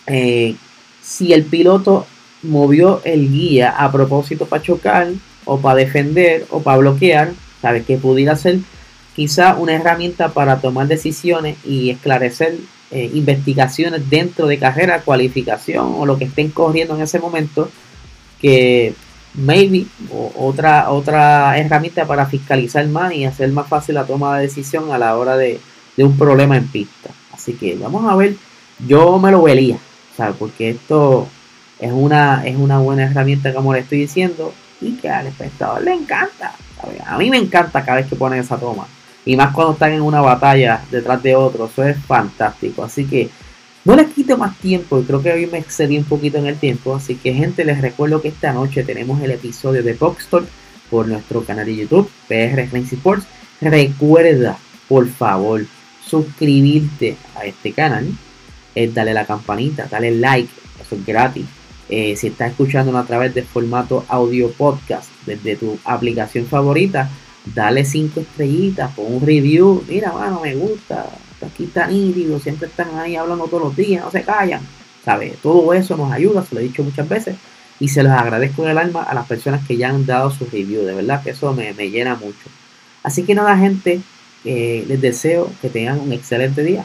eh, 0.09 0.57
si 1.01 1.33
el 1.33 1.45
piloto 1.45 2.05
movió 2.43 3.01
el 3.05 3.31
guía 3.31 3.71
a 3.71 3.91
propósito 3.91 4.47
para 4.47 4.63
chocar 4.63 5.09
o 5.45 5.59
para 5.59 5.77
defender 5.77 6.47
o 6.51 6.61
para 6.61 6.79
bloquear, 6.79 7.33
sabes 7.61 7.85
que 7.85 7.97
pudiera 7.97 8.37
ser 8.37 8.59
quizá 9.15 9.57
una 9.57 9.75
herramienta 9.75 10.29
para 10.29 10.61
tomar 10.61 10.87
decisiones 10.87 11.57
y 11.65 11.91
esclarecer 11.91 12.57
eh, 12.91 13.11
investigaciones 13.15 14.09
dentro 14.09 14.47
de 14.47 14.59
carrera, 14.59 15.03
cualificación 15.03 15.95
o 15.99 16.07
lo 16.07 16.19
que 16.19 16.25
estén 16.25 16.51
corriendo 16.51 16.95
en 16.95 17.03
ese 17.03 17.19
momento 17.19 17.71
que 18.41 18.95
maybe 19.35 19.87
o 20.11 20.33
otra 20.37 20.91
otra 20.91 21.59
herramienta 21.59 22.07
para 22.07 22.27
fiscalizar 22.27 22.87
más 22.87 23.13
y 23.13 23.25
hacer 23.25 23.51
más 23.53 23.67
fácil 23.69 23.97
la 23.97 24.07
toma 24.07 24.39
de 24.39 24.47
decisión 24.47 24.91
a 24.93 24.99
la 24.99 25.17
hora 25.17 25.37
de, 25.37 25.61
de 25.97 26.05
un 26.05 26.17
problema 26.17 26.57
en 26.57 26.69
pista. 26.69 27.11
Así 27.33 27.55
que 27.55 27.77
vamos 27.77 28.11
a 28.11 28.17
ver, 28.17 28.37
yo 28.87 29.19
me 29.19 29.31
lo 29.31 29.43
vería, 29.43 29.79
¿sabes? 30.17 30.37
Porque 30.39 30.71
esto 30.71 31.29
es 31.79 31.93
una, 31.93 32.47
es 32.47 32.57
una 32.57 32.79
buena 32.79 33.05
herramienta 33.05 33.55
como 33.55 33.73
le 33.73 33.81
estoy 33.81 33.99
diciendo 33.99 34.53
y 34.81 34.93
que 34.93 35.09
al 35.09 35.27
espectador 35.27 35.83
le 35.83 35.95
encanta. 35.95 36.53
A 37.07 37.19
mí 37.19 37.31
me 37.31 37.39
encanta 37.39 37.85
cada 37.85 37.99
vez 37.99 38.07
que 38.07 38.17
ponen 38.17 38.41
esa 38.41 38.57
toma. 38.57 38.87
Y 39.25 39.37
más 39.37 39.53
cuando 39.53 39.75
están 39.75 39.93
en 39.93 40.03
una 40.03 40.21
batalla 40.21 40.83
detrás 40.91 41.23
de 41.23 41.35
otro. 41.35 41.67
Eso 41.67 41.85
es 41.85 41.99
fantástico. 41.99 42.85
Así 42.85 43.05
que 43.05 43.29
no 43.85 43.97
les 43.97 44.09
quito 44.09 44.39
más 44.39 44.57
tiempo. 44.59 44.99
y 44.99 45.05
Creo 45.05 45.23
que 45.23 45.33
hoy 45.33 45.47
me 45.47 45.59
excedí 45.59 45.99
un 45.99 46.05
poquito 46.05 46.39
en 46.39 46.47
el 46.47 46.57
tiempo. 46.57 46.95
Así 46.95 47.17
que 47.17 47.35
gente, 47.35 47.65
les 47.65 47.81
recuerdo 47.81 48.23
que 48.23 48.29
esta 48.29 48.53
noche 48.53 48.85
tenemos 48.85 49.21
el 49.21 49.33
episodio 49.33 49.83
de 49.83 49.95
Box 49.95 50.29
por 50.91 51.09
nuestro 51.09 51.45
canal 51.45 51.67
de 51.67 51.77
YouTube, 51.77 52.11
PR 52.29 52.61
Sports. 52.61 53.27
Recuerda, 53.61 54.57
por 54.89 55.09
favor, 55.09 55.67
suscribirte 56.07 57.17
a 57.35 57.45
este 57.45 57.73
canal. 57.73 58.09
Es 58.75 58.95
darle 58.95 59.13
la 59.13 59.27
campanita, 59.27 59.89
dale 59.91 60.13
like. 60.13 60.53
Eso 60.81 60.95
es 60.95 61.05
gratis. 61.05 61.45
Eh, 61.89 62.17
si 62.17 62.29
estás 62.29 62.51
escuchándonos 62.51 63.05
a 63.05 63.07
través 63.07 63.35
del 63.35 63.45
formato 63.45 64.05
audio 64.09 64.51
podcast 64.51 65.11
desde 65.25 65.57
tu 65.57 65.79
aplicación 65.85 66.47
favorita, 66.47 67.09
dale 67.55 67.85
cinco 67.85 68.21
estrellitas, 68.21 68.93
pon 68.95 69.15
un 69.15 69.27
review. 69.27 69.83
Mira, 69.89 70.13
mano, 70.13 70.41
me 70.43 70.55
gusta. 70.55 71.07
Aquí 71.41 71.65
está 71.65 71.87
nítido, 71.87 72.39
siempre 72.41 72.69
están 72.69 72.99
ahí 72.99 73.17
hablando 73.17 73.45
todos 73.47 73.63
los 73.63 73.77
días, 73.77 74.05
no 74.05 74.11
se 74.11 74.23
callan. 74.23 74.61
¿Sabes? 75.05 75.39
Todo 75.39 75.73
eso 75.73 75.97
nos 75.97 76.13
ayuda, 76.13 76.45
se 76.45 76.55
lo 76.55 76.61
he 76.61 76.65
dicho 76.65 76.83
muchas 76.83 77.09
veces. 77.09 77.37
Y 77.81 77.89
se 77.89 78.03
los 78.03 78.13
agradezco 78.13 78.65
en 78.65 78.71
el 78.71 78.79
alma 78.79 79.05
a 79.05 79.15
las 79.15 79.27
personas 79.27 79.67
que 79.67 79.77
ya 79.77 79.89
han 79.89 80.05
dado 80.05 80.31
su 80.31 80.45
review. 80.47 80.83
De 80.83 80.95
verdad 80.95 81.23
que 81.23 81.31
eso 81.31 81.53
me, 81.55 81.73
me 81.75 81.91
llena 81.91 82.17
mucho. 82.17 82.51
Así 83.03 83.23
que 83.23 83.35
nada, 83.35 83.57
gente, 83.57 84.01
eh, 84.45 84.85
les 84.89 85.01
deseo 85.01 85.51
que 85.63 85.69
tengan 85.69 86.01
un 86.01 86.13
excelente 86.13 86.63
día. 86.63 86.85